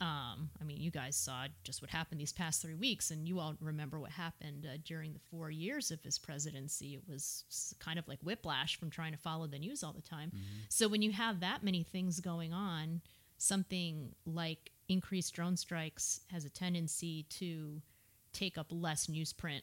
Um, 0.00 0.48
I 0.58 0.64
mean, 0.64 0.78
you 0.80 0.90
guys 0.90 1.14
saw 1.14 1.46
just 1.62 1.82
what 1.82 1.90
happened 1.90 2.20
these 2.20 2.32
past 2.32 2.62
three 2.62 2.74
weeks, 2.74 3.10
and 3.10 3.28
you 3.28 3.38
all 3.38 3.54
remember 3.60 4.00
what 4.00 4.10
happened 4.12 4.66
uh, 4.66 4.78
during 4.84 5.12
the 5.12 5.18
four 5.18 5.50
years 5.50 5.90
of 5.90 6.02
his 6.02 6.18
presidency. 6.18 6.94
It 6.94 7.02
was 7.06 7.44
kind 7.80 7.98
of 7.98 8.08
like 8.08 8.18
whiplash 8.22 8.76
from 8.78 8.88
trying 8.88 9.12
to 9.12 9.18
follow 9.18 9.46
the 9.46 9.58
news 9.58 9.82
all 9.84 9.92
the 9.92 10.00
time. 10.00 10.32
So 10.70 10.88
when 10.88 11.02
you 11.02 11.12
have 11.12 11.40
that 11.40 11.62
many 11.62 11.82
things 11.82 12.18
going 12.20 12.54
on, 12.54 13.02
something 13.36 14.14
like 14.24 14.70
increased 14.88 15.34
drone 15.34 15.56
strikes 15.56 16.20
has 16.30 16.44
a 16.44 16.50
tendency 16.50 17.24
to 17.30 17.82
take 18.32 18.56
up 18.56 18.68
less 18.70 19.06
newsprint 19.06 19.62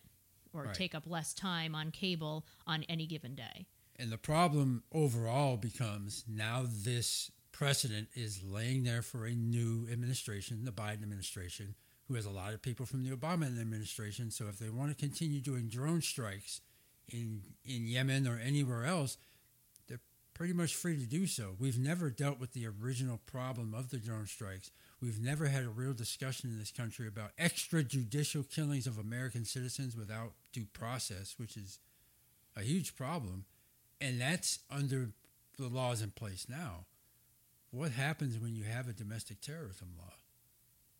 or 0.53 0.63
Right. 0.65 0.73
take 0.75 0.93
up 0.95 1.03
less 1.07 1.33
time 1.33 1.73
on 1.75 1.91
cable 1.91 2.45
on 2.65 2.83
any 2.83 3.05
given 3.07 3.33
day. 3.35 3.65
And 3.95 4.11
the 4.11 4.17
problem 4.17 4.83
overall 4.91 5.57
becomes 5.57 6.23
now 6.27 6.63
this 6.67 7.31
precedent 7.57 8.07
is 8.13 8.43
laying 8.43 8.83
there 8.83 9.01
for 9.01 9.25
a 9.25 9.33
new 9.33 9.87
administration, 9.91 10.63
the 10.63 10.71
Biden 10.71 11.01
administration, 11.01 11.73
who 12.07 12.13
has 12.13 12.27
a 12.27 12.29
lot 12.29 12.53
of 12.53 12.61
people 12.61 12.85
from 12.85 13.03
the 13.03 13.09
Obama 13.09 13.45
administration. 13.47 14.29
So 14.29 14.45
if 14.47 14.59
they 14.59 14.69
want 14.69 14.91
to 14.91 14.95
continue 14.95 15.41
doing 15.41 15.67
drone 15.67 16.01
strikes 16.01 16.61
in 17.11 17.41
in 17.65 17.87
Yemen 17.87 18.27
or 18.27 18.39
anywhere 18.39 18.85
else, 18.85 19.17
they're 19.87 20.01
pretty 20.35 20.53
much 20.53 20.75
free 20.75 20.97
to 20.97 21.07
do 21.07 21.25
so. 21.25 21.55
We've 21.57 21.79
never 21.79 22.11
dealt 22.11 22.39
with 22.39 22.53
the 22.53 22.67
original 22.67 23.19
problem 23.25 23.73
of 23.73 23.89
the 23.89 23.97
drone 23.97 24.27
strikes. 24.27 24.69
We've 25.01 25.19
never 25.19 25.47
had 25.47 25.63
a 25.63 25.69
real 25.69 25.93
discussion 25.93 26.51
in 26.51 26.59
this 26.59 26.71
country 26.71 27.07
about 27.07 27.35
extrajudicial 27.37 28.47
killings 28.51 28.85
of 28.85 28.99
American 28.99 29.45
citizens 29.45 29.95
without 29.95 30.33
due 30.53 30.67
process, 30.73 31.35
which 31.39 31.57
is 31.57 31.79
a 32.55 32.61
huge 32.61 32.95
problem. 32.95 33.45
And 33.99 34.21
that's 34.21 34.59
under 34.69 35.09
the 35.57 35.69
laws 35.69 36.03
in 36.03 36.11
place 36.11 36.45
now. 36.47 36.85
What 37.71 37.91
happens 37.91 38.39
when 38.39 38.55
you 38.55 38.63
have 38.63 38.87
a 38.87 38.93
domestic 38.93 39.41
terrorism 39.41 39.89
law? 39.97 40.13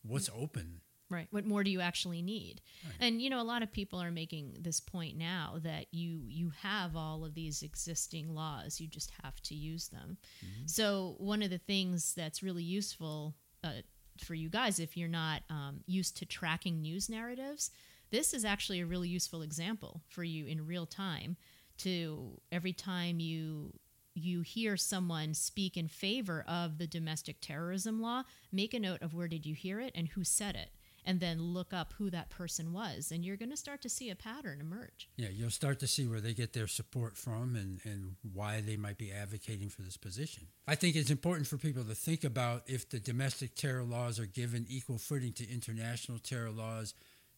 What's 0.04 0.30
open? 0.36 0.82
Right. 1.10 1.28
What 1.32 1.46
more 1.46 1.64
do 1.64 1.72
you 1.72 1.80
actually 1.80 2.22
need? 2.22 2.62
Right. 2.84 2.96
And 3.00 3.22
you 3.22 3.30
know, 3.30 3.42
a 3.42 3.44
lot 3.44 3.64
of 3.64 3.72
people 3.72 4.02
are 4.02 4.12
making 4.12 4.58
this 4.60 4.82
point 4.82 5.18
now 5.18 5.56
that 5.64 5.86
you 5.92 6.24
you 6.28 6.52
have 6.62 6.98
all 6.98 7.24
of 7.24 7.34
these 7.34 7.64
existing 7.64 8.36
laws, 8.36 8.82
you 8.82 8.88
just 8.88 9.12
have 9.24 9.40
to 9.44 9.56
use 9.56 9.88
them. 9.88 10.18
So 10.66 11.16
one 11.18 11.42
of 11.42 11.50
the 11.50 11.58
things 11.60 12.14
that's 12.14 12.44
really 12.44 12.64
useful 12.64 13.36
uh, 13.64 13.82
for 14.18 14.34
you 14.34 14.50
guys, 14.50 14.80
if 14.80 14.98
you're 14.98 15.08
not 15.08 15.44
um, 15.50 15.80
used 15.86 16.18
to 16.18 16.26
tracking 16.26 16.82
news 16.82 17.10
narratives, 17.10 17.72
this 18.12 18.34
is 18.34 18.44
actually 18.44 18.82
a 18.82 18.86
really 18.86 19.10
useful 19.10 19.42
example 19.42 20.02
for 20.10 20.24
you 20.24 20.46
in 20.46 20.68
real 20.68 20.86
time. 20.86 21.38
To 21.80 22.42
every 22.52 22.74
time 22.74 23.20
you 23.20 23.72
you 24.18 24.42
hear 24.42 24.76
someone 24.78 25.34
speak 25.34 25.78
in 25.78 25.88
favor 25.88 26.44
of 26.48 26.78
the 26.78 26.88
domestic 26.88 27.38
terrorism 27.40 28.02
law, 28.02 28.24
make 28.52 28.74
a 28.74 28.80
note 28.80 29.02
of 29.02 29.14
where 29.14 29.28
did 29.28 29.46
you 29.46 29.56
hear 29.56 29.80
it 29.80 29.92
and 29.96 30.10
who 30.10 30.24
said 30.24 30.56
it, 30.56 30.72
and 31.06 31.20
then 31.20 31.42
look 31.42 31.72
up 31.72 31.94
who 31.98 32.10
that 32.10 32.30
person 32.30 32.74
was, 32.74 33.12
and 33.12 33.24
you're 33.24 33.38
going 33.38 33.52
to 33.52 33.58
start 33.58 33.82
to 33.82 33.90
see 33.90 34.10
a 34.10 34.16
pattern 34.16 34.60
emerge. 34.60 35.10
Yeah, 35.16 35.30
you'll 35.32 35.50
start 35.50 35.80
to 35.80 35.88
see 35.88 36.06
where 36.06 36.20
they 36.20 36.34
get 36.34 36.54
their 36.54 36.68
support 36.68 37.16
from 37.16 37.56
and, 37.56 37.80
and 37.84 38.16
why 38.34 38.62
they 38.62 38.76
might 38.76 38.98
be 38.98 39.12
advocating 39.12 39.70
for 39.70 39.84
this 39.84 39.98
position. 39.98 40.48
I 40.68 40.76
think 40.76 40.96
it's 40.96 41.10
important 41.10 41.48
for 41.48 41.58
people 41.58 41.84
to 41.84 41.96
think 41.96 42.24
about 42.24 42.64
if 42.68 42.90
the 42.90 43.00
domestic 43.00 43.56
terror 43.56 43.84
laws 43.84 44.20
are 44.20 44.26
given 44.26 44.66
equal 44.68 44.98
footing 44.98 45.32
to 45.34 45.50
international 45.50 46.20
terror 46.20 46.52
laws. 46.52 46.94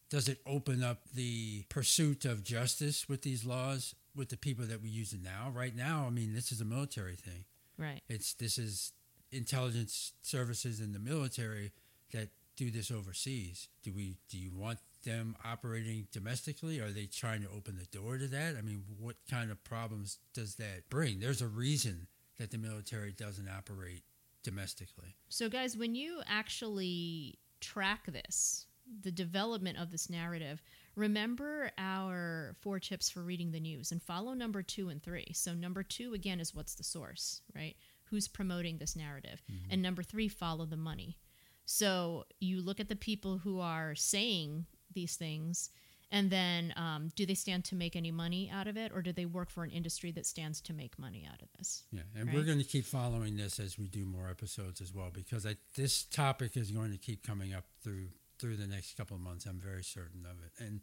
Does 0.08 0.28
it 0.28 0.40
open 0.44 0.82
up 0.82 1.02
the 1.14 1.62
pursuit 1.68 2.24
of 2.24 2.42
justice 2.42 3.08
with 3.08 3.22
these 3.22 3.44
laws 3.44 3.94
with 4.14 4.28
the 4.28 4.36
people 4.36 4.64
that 4.66 4.82
we 4.82 4.88
use 4.88 5.12
it 5.12 5.22
now? 5.22 5.52
Right 5.54 5.74
now, 5.74 6.04
I 6.06 6.10
mean, 6.10 6.34
this 6.34 6.52
is 6.52 6.60
a 6.60 6.64
military 6.64 7.16
thing. 7.16 7.44
Right. 7.78 8.02
It's 8.08 8.34
this 8.34 8.58
is 8.58 8.92
intelligence 9.32 10.12
services 10.22 10.80
in 10.80 10.92
the 10.92 10.98
military 10.98 11.72
that 12.12 12.28
do 12.56 12.70
this 12.70 12.90
overseas. 12.90 13.68
Do 13.82 13.92
we 13.92 14.16
do 14.28 14.38
you 14.38 14.50
want 14.54 14.78
them 15.04 15.36
operating 15.44 16.06
domestically? 16.12 16.80
Are 16.80 16.90
they 16.90 17.06
trying 17.06 17.42
to 17.42 17.48
open 17.48 17.78
the 17.78 17.96
door 17.96 18.18
to 18.18 18.26
that? 18.28 18.56
I 18.56 18.62
mean, 18.62 18.84
what 18.98 19.16
kind 19.30 19.50
of 19.50 19.62
problems 19.64 20.18
does 20.34 20.56
that 20.56 20.88
bring? 20.90 21.20
There's 21.20 21.40
a 21.40 21.46
reason 21.46 22.06
that 22.38 22.50
the 22.50 22.58
military 22.58 23.12
doesn't 23.12 23.48
operate 23.48 24.02
domestically. 24.42 25.16
So, 25.28 25.48
guys, 25.48 25.76
when 25.76 25.94
you 25.94 26.20
actually 26.26 27.38
track 27.60 28.06
this, 28.06 28.66
the 29.02 29.12
development 29.12 29.78
of 29.78 29.90
this 29.90 30.10
narrative, 30.10 30.62
remember 31.00 31.70
our 31.78 32.54
four 32.60 32.78
tips 32.78 33.10
for 33.10 33.22
reading 33.22 33.50
the 33.50 33.60
news 33.60 33.90
and 33.90 34.02
follow 34.02 34.34
number 34.34 34.62
two 34.62 34.88
and 34.88 35.02
three. 35.02 35.32
So, 35.34 35.54
number 35.54 35.82
two, 35.82 36.14
again, 36.14 36.40
is 36.40 36.54
what's 36.54 36.74
the 36.74 36.84
source, 36.84 37.42
right? 37.54 37.74
Who's 38.04 38.28
promoting 38.28 38.78
this 38.78 38.96
narrative? 38.96 39.42
And 39.70 39.82
number 39.82 40.02
three, 40.02 40.28
follow 40.28 40.66
the 40.66 40.76
money. 40.76 41.16
So, 41.64 42.24
you 42.40 42.60
look 42.60 42.80
at 42.80 42.88
the 42.88 42.96
people 42.96 43.38
who 43.38 43.60
are 43.60 43.94
saying 43.94 44.66
these 44.92 45.16
things. 45.16 45.70
And 46.12 46.28
then, 46.28 46.74
um, 46.76 47.10
do 47.14 47.24
they 47.24 47.34
stand 47.34 47.64
to 47.66 47.76
make 47.76 47.94
any 47.94 48.10
money 48.10 48.50
out 48.52 48.66
of 48.66 48.76
it, 48.76 48.90
or 48.92 49.00
do 49.00 49.12
they 49.12 49.26
work 49.26 49.48
for 49.48 49.62
an 49.62 49.70
industry 49.70 50.10
that 50.12 50.26
stands 50.26 50.60
to 50.62 50.72
make 50.72 50.98
money 50.98 51.24
out 51.32 51.40
of 51.40 51.46
this? 51.56 51.84
Yeah, 51.92 52.02
and 52.16 52.32
we're 52.32 52.42
going 52.42 52.58
to 52.58 52.64
keep 52.64 52.84
following 52.84 53.36
this 53.36 53.60
as 53.60 53.78
we 53.78 53.86
do 53.86 54.04
more 54.04 54.28
episodes 54.28 54.80
as 54.80 54.92
well 54.92 55.10
because 55.12 55.46
I, 55.46 55.54
this 55.76 56.02
topic 56.02 56.56
is 56.56 56.72
going 56.72 56.90
to 56.90 56.98
keep 56.98 57.24
coming 57.24 57.54
up 57.54 57.64
through 57.84 58.08
through 58.40 58.56
the 58.56 58.66
next 58.66 58.96
couple 58.96 59.16
of 59.16 59.22
months. 59.22 59.46
I'm 59.46 59.60
very 59.60 59.84
certain 59.84 60.24
of 60.24 60.38
it, 60.44 60.64
and 60.64 60.80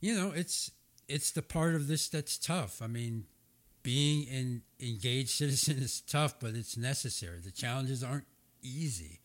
you 0.00 0.14
know, 0.14 0.32
it's 0.34 0.70
it's 1.08 1.30
the 1.30 1.42
part 1.42 1.74
of 1.74 1.88
this 1.88 2.08
that's 2.08 2.38
tough. 2.38 2.80
I 2.80 2.86
mean, 2.86 3.24
being 3.82 4.28
an 4.28 4.62
engaged 4.80 5.30
citizen 5.38 5.78
is 5.78 6.00
tough, 6.00 6.38
but 6.40 6.54
it's 6.54 6.76
necessary. 6.76 7.40
The 7.40 7.50
challenges 7.50 8.02
aren't 8.04 8.26
easy, 8.62 9.20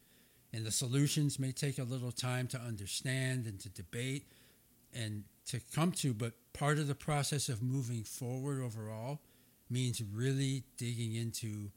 and 0.53 0.65
the 0.65 0.71
solutions 0.71 1.39
may 1.39 1.51
take 1.51 1.79
a 1.79 1.83
little 1.83 2.11
time 2.11 2.47
to 2.47 2.59
understand 2.59 3.45
and 3.45 3.59
to 3.59 3.69
debate 3.69 4.27
and 4.93 5.23
to 5.47 5.59
come 5.73 5.91
to. 5.93 6.13
But 6.13 6.33
part 6.53 6.79
of 6.79 6.87
the 6.87 6.95
process 6.95 7.49
of 7.49 7.61
moving 7.61 8.03
forward 8.03 8.61
overall 8.61 9.19
means 9.69 10.01
really 10.01 10.63
digging 10.77 11.15
into 11.15 11.71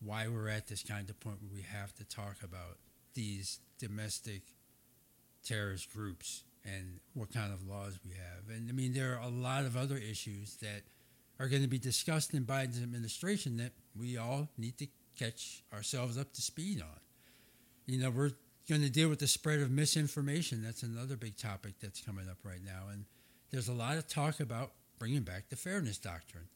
why 0.00 0.28
we're 0.28 0.48
at 0.48 0.66
this 0.66 0.82
kind 0.82 1.08
of 1.10 1.18
point 1.20 1.36
where 1.40 1.52
we 1.52 1.62
have 1.62 1.94
to 1.94 2.04
talk 2.04 2.36
about 2.42 2.78
these 3.14 3.60
domestic 3.78 4.42
terrorist 5.44 5.92
groups 5.92 6.44
and 6.64 7.00
what 7.14 7.32
kind 7.32 7.52
of 7.52 7.66
laws 7.66 7.98
we 8.04 8.12
have. 8.12 8.54
And 8.54 8.68
I 8.68 8.72
mean, 8.72 8.92
there 8.92 9.14
are 9.14 9.22
a 9.22 9.28
lot 9.28 9.64
of 9.64 9.76
other 9.76 9.96
issues 9.96 10.56
that 10.56 10.82
are 11.38 11.48
going 11.48 11.62
to 11.62 11.68
be 11.68 11.78
discussed 11.78 12.34
in 12.34 12.44
Biden's 12.44 12.82
administration 12.82 13.56
that 13.56 13.72
we 13.98 14.16
all 14.16 14.48
need 14.58 14.76
to 14.78 14.86
catch 15.18 15.62
ourselves 15.72 16.18
up 16.18 16.32
to 16.34 16.42
speed 16.42 16.80
on. 16.80 17.00
You 17.86 17.98
know, 17.98 18.10
we're 18.10 18.32
going 18.68 18.82
to 18.82 18.90
deal 18.90 19.08
with 19.08 19.18
the 19.18 19.26
spread 19.26 19.60
of 19.60 19.70
misinformation. 19.70 20.62
That's 20.62 20.82
another 20.82 21.16
big 21.16 21.36
topic 21.36 21.74
that's 21.80 22.00
coming 22.00 22.28
up 22.28 22.38
right 22.44 22.62
now. 22.64 22.88
And 22.92 23.04
there's 23.50 23.68
a 23.68 23.72
lot 23.72 23.96
of 23.96 24.06
talk 24.06 24.40
about 24.40 24.72
bringing 24.98 25.22
back 25.22 25.48
the 25.48 25.56
fairness 25.56 25.98
doctrine. 25.98 26.48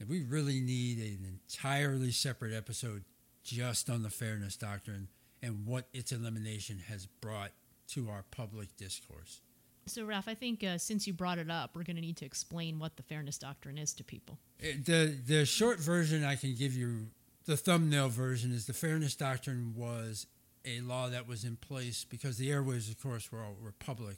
And 0.00 0.08
we 0.08 0.22
really 0.22 0.60
need 0.60 0.98
an 0.98 1.38
entirely 1.50 2.12
separate 2.12 2.54
episode 2.54 3.04
just 3.42 3.90
on 3.90 4.02
the 4.02 4.10
fairness 4.10 4.56
doctrine 4.56 5.08
and 5.42 5.66
what 5.66 5.88
its 5.92 6.12
elimination 6.12 6.80
has 6.88 7.06
brought 7.06 7.50
to 7.88 8.08
our 8.10 8.24
public 8.30 8.76
discourse. 8.76 9.40
So, 9.86 10.04
Ralph, 10.04 10.28
I 10.28 10.34
think 10.34 10.64
uh, 10.64 10.78
since 10.78 11.06
you 11.06 11.12
brought 11.12 11.38
it 11.38 11.50
up, 11.50 11.76
we're 11.76 11.82
going 11.82 11.96
to 11.96 12.02
need 12.02 12.16
to 12.18 12.24
explain 12.24 12.78
what 12.78 12.96
the 12.96 13.02
fairness 13.02 13.36
doctrine 13.36 13.76
is 13.76 13.92
to 13.94 14.04
people. 14.04 14.38
It- 14.58 14.86
the 14.86 15.18
the 15.26 15.44
short 15.44 15.78
version 15.78 16.24
I 16.24 16.36
can 16.36 16.54
give 16.54 16.74
you, 16.74 17.08
the 17.44 17.56
thumbnail 17.56 18.08
version 18.08 18.50
is 18.52 18.66
the 18.66 18.72
fairness 18.72 19.14
doctrine 19.14 19.74
was 19.76 20.26
a 20.64 20.80
law 20.80 21.10
that 21.10 21.28
was 21.28 21.44
in 21.44 21.56
place 21.56 22.04
because 22.08 22.38
the 22.38 22.50
airways, 22.50 22.88
of 22.88 22.98
course, 23.00 23.30
were 23.30 23.42
all 23.42 23.56
were 23.62 23.72
public. 23.72 24.16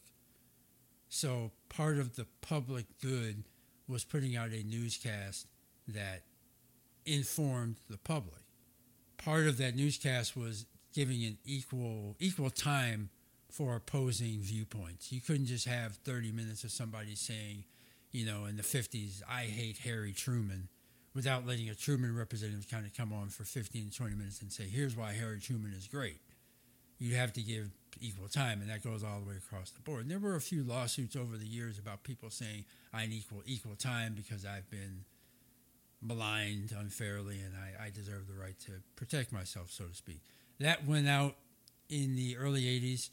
So 1.08 1.50
part 1.68 1.98
of 1.98 2.14
the 2.16 2.26
public 2.40 2.86
good 3.02 3.44
was 3.88 4.04
putting 4.04 4.36
out 4.36 4.50
a 4.50 4.62
newscast 4.62 5.46
that 5.88 6.22
informed 7.04 7.76
the 7.88 7.98
public. 7.98 8.42
Part 9.16 9.46
of 9.46 9.58
that 9.58 9.74
newscast 9.76 10.36
was 10.36 10.66
giving 10.92 11.24
an 11.24 11.38
equal 11.44 12.16
equal 12.20 12.50
time 12.50 13.10
for 13.56 13.74
opposing 13.74 14.38
viewpoints. 14.40 15.10
You 15.10 15.22
couldn't 15.22 15.46
just 15.46 15.66
have 15.66 15.94
30 16.04 16.30
minutes 16.30 16.62
of 16.62 16.70
somebody 16.70 17.14
saying, 17.14 17.64
you 18.12 18.26
know, 18.26 18.44
in 18.44 18.58
the 18.58 18.62
50s, 18.62 19.22
I 19.26 19.44
hate 19.44 19.78
Harry 19.78 20.12
Truman, 20.12 20.68
without 21.14 21.46
letting 21.46 21.70
a 21.70 21.74
Truman 21.74 22.14
representative 22.14 22.70
kind 22.70 22.84
of 22.84 22.94
come 22.94 23.14
on 23.14 23.30
for 23.30 23.44
15 23.44 23.88
to 23.88 23.96
20 23.96 24.14
minutes 24.14 24.42
and 24.42 24.52
say, 24.52 24.64
here's 24.64 24.94
why 24.94 25.12
Harry 25.14 25.40
Truman 25.40 25.72
is 25.74 25.88
great. 25.88 26.20
You 26.98 27.14
have 27.14 27.32
to 27.32 27.40
give 27.40 27.70
equal 27.98 28.28
time, 28.28 28.60
and 28.60 28.68
that 28.68 28.84
goes 28.84 29.02
all 29.02 29.20
the 29.20 29.26
way 29.30 29.36
across 29.36 29.70
the 29.70 29.80
board. 29.80 30.02
And 30.02 30.10
there 30.10 30.18
were 30.18 30.36
a 30.36 30.40
few 30.40 30.62
lawsuits 30.62 31.16
over 31.16 31.38
the 31.38 31.46
years 31.46 31.78
about 31.78 32.02
people 32.02 32.28
saying, 32.28 32.66
I 32.92 33.06
need 33.06 33.20
equal, 33.20 33.42
equal 33.46 33.74
time 33.74 34.14
because 34.14 34.44
I've 34.44 34.68
been 34.68 35.06
maligned 36.02 36.74
unfairly 36.78 37.40
and 37.40 37.54
I, 37.56 37.86
I 37.86 37.90
deserve 37.90 38.28
the 38.28 38.38
right 38.38 38.58
to 38.66 38.72
protect 38.96 39.32
myself, 39.32 39.70
so 39.70 39.84
to 39.84 39.94
speak. 39.94 40.20
That 40.60 40.86
went 40.86 41.08
out 41.08 41.36
in 41.88 42.16
the 42.16 42.36
early 42.36 42.62
80s. 42.62 43.08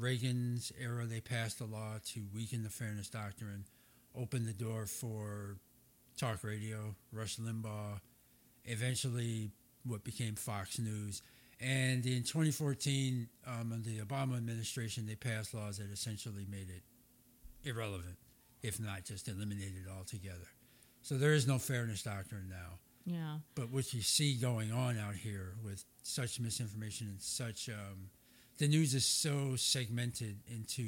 Reagan's 0.00 0.72
era, 0.80 1.04
they 1.06 1.20
passed 1.20 1.60
a 1.60 1.64
law 1.64 1.98
to 2.06 2.22
weaken 2.34 2.62
the 2.62 2.70
fairness 2.70 3.08
doctrine, 3.08 3.64
open 4.16 4.46
the 4.46 4.52
door 4.52 4.86
for 4.86 5.56
talk 6.16 6.42
radio, 6.42 6.94
Rush 7.12 7.36
Limbaugh, 7.36 8.00
eventually 8.64 9.50
what 9.84 10.04
became 10.04 10.34
Fox 10.34 10.78
News. 10.78 11.22
And 11.60 12.06
in 12.06 12.22
2014, 12.22 13.28
um, 13.46 13.72
under 13.72 13.88
the 13.88 13.98
Obama 13.98 14.36
administration, 14.36 15.06
they 15.06 15.14
passed 15.14 15.52
laws 15.52 15.78
that 15.78 15.90
essentially 15.92 16.46
made 16.50 16.68
it 16.70 16.82
irrelevant, 17.68 18.16
if 18.62 18.80
not 18.80 19.04
just 19.04 19.28
eliminated 19.28 19.84
altogether. 19.94 20.48
So 21.02 21.16
there 21.16 21.34
is 21.34 21.46
no 21.46 21.58
fairness 21.58 22.02
doctrine 22.02 22.48
now. 22.48 22.78
Yeah. 23.04 23.38
But 23.54 23.70
what 23.70 23.92
you 23.92 24.02
see 24.02 24.34
going 24.34 24.72
on 24.72 24.98
out 24.98 25.14
here 25.14 25.54
with 25.64 25.84
such 26.02 26.40
misinformation 26.40 27.08
and 27.08 27.20
such, 27.20 27.68
um, 27.68 28.10
the 28.60 28.68
news 28.68 28.94
is 28.94 29.06
so 29.06 29.56
segmented 29.56 30.36
into 30.46 30.84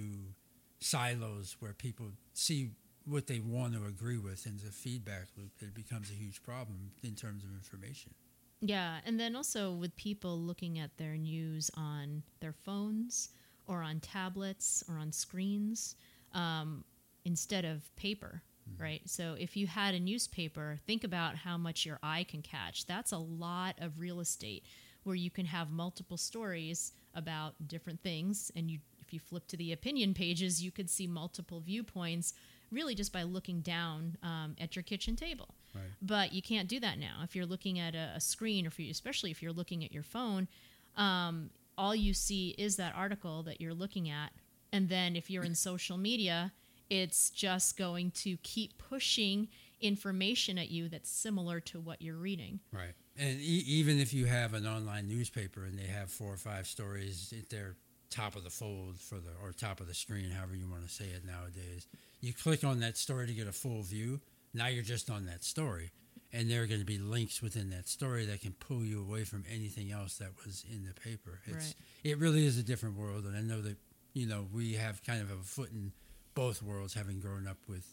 silos 0.79 1.57
where 1.59 1.73
people 1.73 2.13
see 2.35 2.71
what 3.07 3.27
they 3.27 3.41
want 3.41 3.73
to 3.73 3.87
agree 3.87 4.19
with 4.19 4.45
and 4.45 4.61
the 4.61 4.71
feedback 4.71 5.27
loop 5.39 5.51
that 5.59 5.67
it 5.67 5.75
becomes 5.75 6.11
a 6.11 6.13
huge 6.13 6.43
problem 6.43 6.91
in 7.03 7.15
terms 7.15 7.43
of 7.43 7.51
information. 7.55 8.13
Yeah, 8.61 8.99
and 9.07 9.19
then 9.19 9.35
also 9.35 9.73
with 9.73 9.97
people 9.97 10.39
looking 10.39 10.79
at 10.79 10.99
their 10.99 11.17
news 11.17 11.71
on 11.75 12.23
their 12.41 12.53
phones 12.53 13.31
or 13.67 13.83
on 13.83 14.01
tablets 14.01 14.85
or 14.87 14.99
on 14.99 15.11
screens 15.11 15.97
um, 16.35 16.85
instead 17.25 17.65
of 17.65 17.81
paper, 17.97 18.43
mm-hmm. 18.71 18.83
right? 18.83 19.01
So 19.07 19.35
if 19.39 19.57
you 19.57 19.67
had 19.67 19.95
a 19.95 20.01
newspaper, 20.01 20.79
think 20.87 21.05
about 21.05 21.37
how 21.37 21.57
much 21.57 21.87
your 21.87 21.99
eye 22.03 22.27
can 22.29 22.43
catch. 22.43 22.85
That's 22.85 23.13
a 23.13 23.19
lot 23.19 23.77
of 23.81 23.99
real 23.99 24.21
estate 24.21 24.63
where 25.05 25.17
you 25.17 25.31
can 25.31 25.47
have 25.47 25.71
multiple 25.71 26.17
stories 26.17 26.93
about 27.15 27.55
different 27.67 28.03
things, 28.03 28.51
and 28.57 28.71
you 28.71 28.79
if 29.01 29.13
you 29.13 29.21
flip 29.21 29.47
to 29.49 29.57
the 29.57 29.73
opinion 29.73 30.15
pages, 30.15 30.63
you 30.63 30.71
could 30.71 30.89
see 30.89 31.07
multiple 31.07 31.61
viewpoints 31.61 32.35
really 32.71 32.95
just 32.95 33.13
by 33.13 33.23
looking 33.23 33.61
down 33.61 34.17
um, 34.23 34.57
at 34.59 34.75
your 34.75 34.83
kitchen 34.83 35.15
table. 35.15 35.55
Right. 35.75 35.85
But 36.01 36.33
you 36.33 36.41
can't 36.41 36.69
do 36.69 36.81
that 36.81 36.99
now. 36.99 37.21
If 37.23 37.37
you're 37.37 37.47
looking 37.47 37.79
at 37.79 37.95
a, 37.95 38.13
a 38.17 38.21
screen, 38.21 38.65
or 38.65 38.69
if 38.69 38.79
you, 38.79 38.91
especially 38.91 39.31
if 39.31 39.43
you're 39.43 39.53
looking 39.53 39.85
at 39.85 39.93
your 39.93 40.03
phone, 40.03 40.49
um, 40.97 41.51
all 41.77 41.95
you 41.95 42.15
see 42.15 42.55
is 42.59 42.77
that 42.77 42.95
article 42.97 43.43
that 43.43 43.61
you're 43.61 43.75
looking 43.75 44.09
at. 44.09 44.31
And 44.73 44.89
then 44.89 45.17
if 45.17 45.31
you're 45.31 45.45
in 45.45 45.55
social 45.71 45.99
media, 45.99 46.53
it's 46.91 47.31
just 47.31 47.77
going 47.77 48.11
to 48.13 48.37
keep 48.39 48.79
pushing 48.79 49.49
information 49.83 50.59
at 50.59 50.71
you 50.71 50.89
that's 50.89 51.11
similar 51.11 51.61
to 51.61 51.81
what 51.81 52.01
you're 52.01 52.17
reading. 52.17 52.61
Right. 52.73 52.95
And 53.19 53.41
e- 53.41 53.65
even 53.67 53.99
if 53.99 54.15
you 54.15 54.27
have 54.27 54.55
an 54.55 54.67
online 54.67 55.09
newspaper 55.09 55.65
and 55.65 55.79
they 55.79 55.87
have 55.87 56.11
four 56.11 56.33
or 56.33 56.37
five 56.37 56.67
stories, 56.67 57.35
they're 57.51 57.77
top 58.11 58.37
of 58.37 58.45
the 58.45 58.51
fold 58.51 59.01
for 59.01 59.17
the 59.17 59.31
or 59.43 59.53
top 59.53 59.81
of 59.81 59.89
the 59.89 59.95
screen, 59.95 60.31
however 60.31 60.55
you 60.55 60.69
want 60.69 60.87
to 60.87 60.93
say 60.93 61.07
it 61.07 61.25
nowadays. 61.25 61.87
You 62.21 62.33
click 62.33 62.63
on 62.63 62.81
that 62.81 62.97
story 62.97 63.27
to 63.27 63.33
get 63.33 63.47
a 63.47 63.53
full 63.53 63.83
view. 63.83 64.21
Now 64.55 64.67
you're 64.67 64.83
just 64.83 65.11
on 65.11 65.25
that 65.27 65.43
story, 65.43 65.91
and 66.33 66.51
there 66.51 66.63
are 66.63 66.67
going 66.67 66.81
to 66.81 66.87
be 66.87 66.99
links 66.99 67.41
within 67.41 67.71
that 67.71 67.89
story 67.89 68.27
that 68.27 68.43
can 68.43 68.53
pull 68.53 68.85
you 68.85 69.01
away 69.01 69.25
from 69.25 69.45
anything 69.51 69.91
else 69.91 70.19
that 70.19 70.31
was 70.45 70.65
in 70.71 70.85
the 70.85 70.93
paper. 71.01 71.41
It's 71.47 71.69
right. 71.69 71.75
it 72.05 72.19
really 72.19 72.45
is 72.45 72.59
a 72.59 72.63
different 72.63 72.97
world, 72.97 73.25
and 73.25 73.37
I 73.37 73.41
know 73.41 73.63
that 73.63 73.77
you 74.13 74.27
know 74.27 74.47
we 74.53 74.75
have 74.75 75.03
kind 75.05 75.23
of 75.23 75.31
a 75.31 75.43
foot 75.43 75.71
in 75.71 75.93
both 76.35 76.63
worlds, 76.63 76.95
having 76.95 77.19
grown 77.19 77.47
up 77.47 77.59
with 77.67 77.87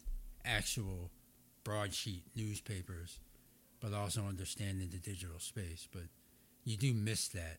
actual 0.45 1.11
broadsheet 1.69 2.23
newspapers, 2.35 3.19
but 3.79 3.93
also 3.93 4.21
understanding 4.21 4.89
the 4.91 4.97
digital 4.97 5.37
space. 5.37 5.87
But 5.91 6.03
you 6.65 6.77
do 6.77 6.93
miss 6.93 7.27
that 7.29 7.57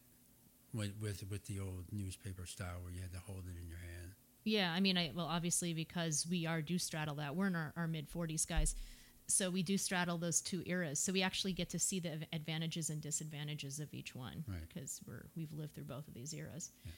with, 0.75 0.95
with 1.01 1.25
with 1.31 1.47
the 1.47 1.61
old 1.61 1.85
newspaper 1.93 2.45
style 2.47 2.81
where 2.83 2.93
you 2.93 3.03
had 3.03 3.13
to 3.13 3.21
hold 3.21 3.45
it 3.47 3.61
in 3.61 3.69
your 3.69 3.79
hand. 3.79 4.15
Yeah, 4.43 4.73
I 4.73 4.81
mean, 4.81 4.99
I 4.99 5.13
well, 5.15 5.27
obviously 5.27 5.75
because 5.75 6.27
we 6.29 6.47
are 6.47 6.61
do 6.61 6.77
straddle 6.79 7.17
that. 7.17 7.37
We're 7.37 7.47
in 7.47 7.55
our, 7.55 7.73
our 7.77 7.87
mid 7.87 8.09
forties, 8.09 8.45
guys, 8.47 8.75
so 9.29 9.49
we 9.49 9.63
do 9.63 9.79
straddle 9.79 10.19
those 10.19 10.41
two 10.41 10.63
eras. 10.67 10.99
So 10.99 11.13
we 11.13 11.23
actually 11.23 11.53
get 11.53 11.71
to 11.71 11.79
see 11.79 12.01
the 12.01 12.19
advantages 12.33 12.91
and 12.91 13.01
disadvantages 13.01 13.79
of 13.79 13.95
each 13.95 14.15
one 14.15 14.45
because 14.69 15.01
right. 15.07 15.15
we're 15.15 15.27
we've 15.37 15.53
lived 15.53 15.75
through 15.75 15.85
both 15.85 16.09
of 16.09 16.15
these 16.15 16.35
eras. 16.35 16.73
Yeah. 16.85 16.91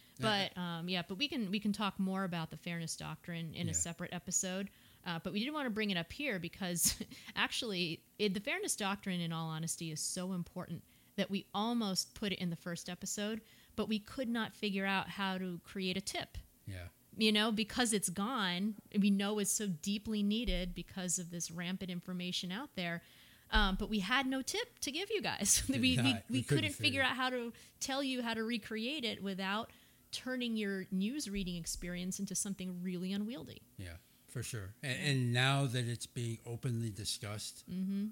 But 0.54 0.60
um, 0.60 0.88
yeah, 0.88 1.02
but 1.06 1.18
we 1.18 1.28
can 1.28 1.50
we 1.50 1.60
can 1.60 1.72
talk 1.72 1.98
more 1.98 2.24
about 2.24 2.50
the 2.50 2.56
fairness 2.56 2.96
doctrine 2.96 3.52
in 3.54 3.66
yeah. 3.66 3.72
a 3.72 3.74
separate 3.74 4.14
episode. 4.14 4.70
Uh, 5.06 5.18
but 5.22 5.32
we 5.32 5.40
didn't 5.40 5.54
want 5.54 5.66
to 5.66 5.70
bring 5.70 5.90
it 5.90 5.96
up 5.96 6.12
here 6.12 6.38
because 6.38 6.96
actually, 7.36 8.00
it, 8.18 8.34
the 8.34 8.40
fairness 8.40 8.76
doctrine, 8.76 9.20
in 9.20 9.32
all 9.32 9.48
honesty, 9.48 9.90
is 9.90 10.00
so 10.00 10.32
important 10.32 10.82
that 11.16 11.30
we 11.30 11.46
almost 11.54 12.14
put 12.14 12.32
it 12.32 12.38
in 12.38 12.50
the 12.50 12.56
first 12.56 12.88
episode 12.88 13.40
but 13.76 13.88
we 13.88 13.98
could 13.98 14.28
not 14.28 14.54
figure 14.54 14.86
out 14.86 15.08
how 15.08 15.38
to 15.38 15.60
create 15.64 15.96
a 15.96 16.00
tip. 16.00 16.38
Yeah. 16.66 16.88
You 17.16 17.32
know, 17.32 17.52
because 17.52 17.92
it's 17.92 18.08
gone, 18.08 18.74
we 18.98 19.10
know 19.10 19.38
it's 19.38 19.50
so 19.50 19.66
deeply 19.66 20.22
needed 20.22 20.74
because 20.74 21.18
of 21.18 21.30
this 21.30 21.50
rampant 21.50 21.90
information 21.90 22.50
out 22.50 22.70
there. 22.74 23.02
Um, 23.50 23.76
but 23.78 23.90
we 23.90 23.98
had 23.98 24.26
no 24.26 24.40
tip 24.40 24.78
to 24.80 24.90
give 24.90 25.10
you 25.10 25.20
guys. 25.20 25.62
we, 25.68 25.78
we, 25.78 25.96
we, 25.98 26.16
we, 26.30 26.42
couldn't, 26.42 26.44
couldn't 26.44 26.72
figure 26.72 27.02
out 27.02 27.16
how 27.16 27.28
to 27.28 27.52
tell 27.80 28.02
you 28.02 28.22
how 28.22 28.32
to 28.32 28.42
recreate 28.42 29.04
it 29.04 29.22
without 29.22 29.70
turning 30.10 30.56
your 30.56 30.86
news 30.90 31.28
reading 31.28 31.56
experience 31.56 32.18
into 32.18 32.34
something 32.34 32.80
really 32.82 33.12
unwieldy. 33.12 33.60
Yeah, 33.76 33.96
for 34.32 34.42
sure. 34.42 34.74
And, 34.82 34.96
and 35.04 35.32
now 35.32 35.66
that 35.66 35.86
it's 35.86 36.06
being 36.06 36.38
openly 36.46 36.90
discussed, 36.90 37.64
mm-hmm. 37.70 38.06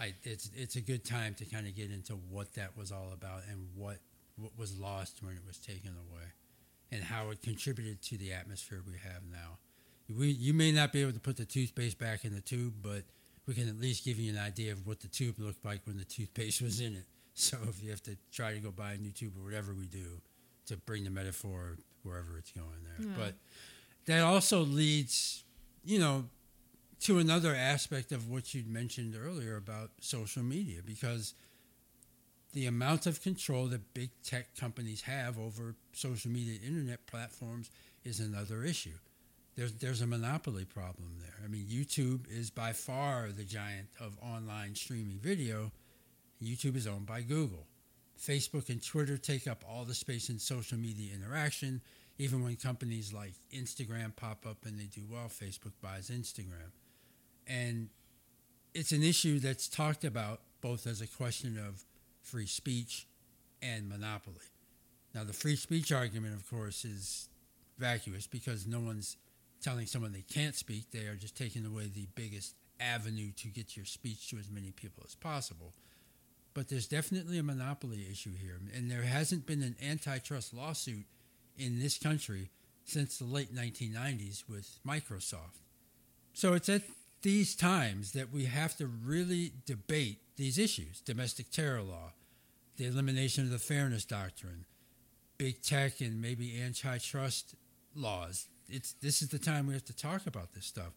I, 0.00 0.12
it's 0.24 0.50
it's 0.54 0.76
a 0.76 0.80
good 0.80 1.04
time 1.04 1.34
to 1.34 1.44
kind 1.44 1.66
of 1.66 1.76
get 1.76 1.90
into 1.90 2.14
what 2.14 2.54
that 2.54 2.76
was 2.76 2.90
all 2.90 3.10
about 3.14 3.42
and 3.48 3.68
what 3.76 3.98
what 4.36 4.50
was 4.58 4.78
lost 4.78 5.22
when 5.22 5.34
it 5.34 5.42
was 5.46 5.58
taken 5.58 5.90
away 5.90 6.24
and 6.90 7.02
how 7.02 7.30
it 7.30 7.40
contributed 7.42 8.02
to 8.02 8.16
the 8.16 8.32
atmosphere 8.32 8.82
we 8.86 8.94
have 8.94 9.22
now. 9.30 9.58
We, 10.08 10.28
you 10.28 10.52
may 10.52 10.70
not 10.70 10.92
be 10.92 11.02
able 11.02 11.12
to 11.12 11.20
put 11.20 11.36
the 11.36 11.44
toothpaste 11.44 11.98
back 11.98 12.24
in 12.24 12.34
the 12.34 12.40
tube, 12.40 12.74
but 12.82 13.04
we 13.46 13.54
can 13.54 13.68
at 13.68 13.80
least 13.80 14.04
give 14.04 14.18
you 14.18 14.32
an 14.32 14.38
idea 14.38 14.72
of 14.72 14.86
what 14.86 15.00
the 15.00 15.08
tube 15.08 15.36
looked 15.38 15.64
like 15.64 15.80
when 15.86 15.96
the 15.96 16.04
toothpaste 16.04 16.60
was 16.62 16.80
in 16.80 16.94
it. 16.94 17.06
So 17.34 17.56
if 17.68 17.82
you 17.82 17.90
have 17.90 18.02
to 18.04 18.16
try 18.32 18.52
to 18.52 18.60
go 18.60 18.70
buy 18.70 18.92
a 18.92 18.96
new 18.96 19.10
tube 19.10 19.32
or 19.38 19.44
whatever 19.44 19.72
we 19.74 19.86
do 19.86 20.20
to 20.66 20.76
bring 20.76 21.04
the 21.04 21.10
metaphor 21.10 21.78
wherever 22.02 22.38
it's 22.38 22.52
going 22.52 22.66
there. 22.84 23.08
Yeah. 23.08 23.14
But 23.18 23.34
that 24.06 24.20
also 24.22 24.60
leads, 24.60 25.44
you 25.84 25.98
know, 25.98 26.24
to 27.00 27.18
another 27.18 27.54
aspect 27.54 28.12
of 28.12 28.30
what 28.30 28.54
you'd 28.54 28.68
mentioned 28.68 29.16
earlier 29.20 29.56
about 29.56 29.90
social 30.00 30.42
media 30.42 30.80
because– 30.84 31.34
the 32.54 32.66
amount 32.66 33.06
of 33.06 33.20
control 33.20 33.66
that 33.66 33.92
big 33.94 34.10
tech 34.22 34.54
companies 34.56 35.02
have 35.02 35.38
over 35.38 35.74
social 35.92 36.30
media 36.30 36.58
internet 36.64 37.04
platforms 37.06 37.68
is 38.04 38.20
another 38.20 38.62
issue. 38.62 38.96
There's, 39.56 39.72
there's 39.74 40.00
a 40.00 40.06
monopoly 40.06 40.64
problem 40.64 41.16
there. 41.20 41.34
I 41.44 41.48
mean, 41.48 41.66
YouTube 41.66 42.26
is 42.30 42.50
by 42.50 42.72
far 42.72 43.30
the 43.36 43.44
giant 43.44 43.88
of 44.00 44.16
online 44.22 44.76
streaming 44.76 45.18
video. 45.18 45.72
YouTube 46.42 46.76
is 46.76 46.86
owned 46.86 47.06
by 47.06 47.22
Google. 47.22 47.66
Facebook 48.20 48.68
and 48.68 48.82
Twitter 48.82 49.16
take 49.16 49.48
up 49.48 49.64
all 49.68 49.84
the 49.84 49.94
space 49.94 50.28
in 50.28 50.38
social 50.38 50.78
media 50.78 51.12
interaction. 51.12 51.80
Even 52.18 52.44
when 52.44 52.56
companies 52.56 53.12
like 53.12 53.32
Instagram 53.52 54.14
pop 54.14 54.46
up 54.46 54.58
and 54.64 54.78
they 54.78 54.84
do 54.84 55.02
well, 55.10 55.26
Facebook 55.26 55.72
buys 55.82 56.10
Instagram. 56.10 56.70
And 57.46 57.88
it's 58.72 58.92
an 58.92 59.02
issue 59.02 59.38
that's 59.38 59.68
talked 59.68 60.04
about 60.04 60.40
both 60.60 60.86
as 60.86 61.00
a 61.00 61.06
question 61.06 61.58
of 61.58 61.84
free 62.22 62.46
speech 62.46 63.06
and 63.60 63.88
monopoly. 63.88 64.36
Now, 65.14 65.24
the 65.24 65.32
free 65.32 65.56
speech 65.56 65.92
argument, 65.92 66.34
of 66.34 66.48
course, 66.48 66.84
is 66.84 67.28
vacuous 67.78 68.26
because 68.26 68.66
no 68.66 68.80
one's 68.80 69.16
telling 69.60 69.86
someone 69.86 70.12
they 70.12 70.22
can't 70.22 70.54
speak. 70.54 70.90
They 70.90 71.06
are 71.06 71.16
just 71.16 71.36
taking 71.36 71.64
away 71.64 71.90
the 71.92 72.06
biggest 72.14 72.54
avenue 72.80 73.30
to 73.36 73.48
get 73.48 73.76
your 73.76 73.86
speech 73.86 74.28
to 74.30 74.38
as 74.38 74.50
many 74.50 74.72
people 74.72 75.02
as 75.06 75.14
possible. 75.14 75.72
But 76.52 76.68
there's 76.68 76.86
definitely 76.86 77.38
a 77.38 77.42
monopoly 77.42 78.06
issue 78.10 78.34
here, 78.34 78.60
and 78.74 78.90
there 78.90 79.02
hasn't 79.02 79.46
been 79.46 79.62
an 79.62 79.76
antitrust 79.82 80.54
lawsuit 80.54 81.04
in 81.58 81.80
this 81.80 81.98
country 81.98 82.50
since 82.84 83.18
the 83.18 83.24
late 83.24 83.54
1990s 83.54 84.44
with 84.48 84.78
Microsoft. 84.86 85.62
So 86.32 86.52
it's 86.52 86.68
at 86.68 86.82
these 87.22 87.54
times 87.54 88.12
that 88.12 88.32
we 88.32 88.44
have 88.44 88.76
to 88.76 88.86
really 88.86 89.52
debate 89.66 90.18
these 90.36 90.58
issues 90.58 91.00
domestic 91.00 91.50
terror 91.50 91.82
law, 91.82 92.12
the 92.76 92.86
elimination 92.86 93.44
of 93.44 93.50
the 93.50 93.58
fairness 93.58 94.04
doctrine, 94.04 94.64
big 95.38 95.62
tech, 95.62 96.00
and 96.00 96.20
maybe 96.20 96.60
antitrust 96.60 97.54
laws. 97.94 98.48
It's, 98.68 98.92
this 98.94 99.22
is 99.22 99.28
the 99.28 99.38
time 99.38 99.66
we 99.66 99.74
have 99.74 99.84
to 99.86 99.96
talk 99.96 100.26
about 100.26 100.52
this 100.52 100.66
stuff. 100.66 100.92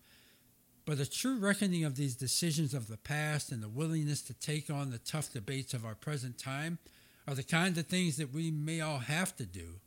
But 0.85 0.99
a 0.99 1.09
true 1.09 1.37
reckoning 1.37 1.83
of 1.83 1.95
these 1.95 2.15
decisions 2.15 2.73
of 2.73 2.87
the 2.87 2.97
past 2.97 3.51
and 3.51 3.61
the 3.61 3.69
willingness 3.69 4.21
to 4.23 4.33
take 4.33 4.69
on 4.69 4.89
the 4.89 4.99
tough 4.99 5.33
debates 5.33 5.73
of 5.73 5.85
our 5.85 5.95
present 5.95 6.37
time 6.37 6.79
are 7.27 7.35
the 7.35 7.43
kind 7.43 7.77
of 7.77 7.87
things 7.87 8.17
that 8.17 8.33
we 8.33 8.51
may 8.51 8.79
all 8.79 8.99
have 8.99 9.35
to 9.35 9.45
do 9.45 9.81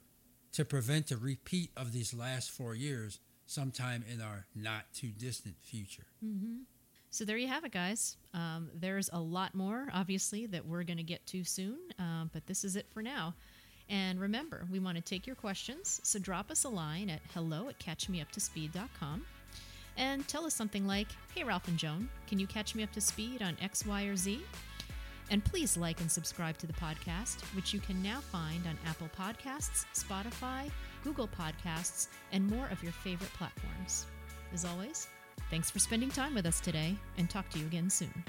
to 0.52 0.64
prevent 0.64 1.10
a 1.10 1.16
repeat 1.16 1.70
of 1.76 1.92
these 1.92 2.12
last 2.12 2.50
four 2.50 2.74
years 2.74 3.20
sometime 3.46 4.04
in 4.12 4.20
our 4.20 4.46
not 4.54 4.84
too 4.94 5.08
distant 5.08 5.56
future. 5.60 6.06
Mm-hmm. 6.24 6.62
So 7.10 7.24
there 7.24 7.36
you 7.36 7.48
have 7.48 7.64
it, 7.64 7.72
guys. 7.72 8.16
Um, 8.34 8.70
there's 8.72 9.10
a 9.12 9.18
lot 9.18 9.54
more, 9.54 9.88
obviously, 9.92 10.46
that 10.46 10.64
we're 10.64 10.84
going 10.84 10.98
to 10.98 11.02
get 11.02 11.26
to 11.28 11.42
soon, 11.42 11.78
um, 11.98 12.30
but 12.32 12.46
this 12.46 12.62
is 12.62 12.76
it 12.76 12.86
for 12.90 13.02
now. 13.02 13.34
And 13.88 14.20
remember, 14.20 14.68
we 14.70 14.78
want 14.78 14.96
to 14.96 15.02
take 15.02 15.26
your 15.26 15.34
questions, 15.34 16.00
so 16.04 16.20
drop 16.20 16.52
us 16.52 16.62
a 16.62 16.68
line 16.68 17.10
at 17.10 17.20
hello 17.34 17.68
at 17.68 17.80
catchmeuptospeed.com 17.80 19.26
and 19.96 20.28
tell 20.28 20.46
us 20.46 20.54
something 20.54 20.86
like, 20.86 21.08
Hey, 21.34 21.42
Ralph 21.42 21.66
and 21.66 21.76
Joan, 21.76 22.08
can 22.28 22.38
you 22.38 22.46
catch 22.46 22.76
me 22.76 22.84
up 22.84 22.92
to 22.92 23.00
speed 23.00 23.42
on 23.42 23.56
X, 23.60 23.84
Y, 23.84 24.04
or 24.04 24.14
Z? 24.14 24.40
And 25.30 25.44
please 25.44 25.76
like 25.76 26.00
and 26.00 26.10
subscribe 26.10 26.58
to 26.58 26.66
the 26.66 26.72
podcast, 26.72 27.40
which 27.54 27.72
you 27.72 27.78
can 27.80 28.02
now 28.02 28.20
find 28.20 28.66
on 28.66 28.76
Apple 28.84 29.08
Podcasts, 29.16 29.86
Spotify, 29.94 30.70
Google 31.04 31.28
Podcasts, 31.28 32.08
and 32.32 32.48
more 32.48 32.68
of 32.70 32.82
your 32.82 32.92
favorite 32.92 33.32
platforms. 33.34 34.06
As 34.52 34.64
always, 34.64 35.06
thanks 35.48 35.70
for 35.70 35.78
spending 35.78 36.10
time 36.10 36.34
with 36.34 36.46
us 36.46 36.60
today, 36.60 36.96
and 37.16 37.30
talk 37.30 37.48
to 37.50 37.58
you 37.60 37.66
again 37.66 37.88
soon. 37.88 38.24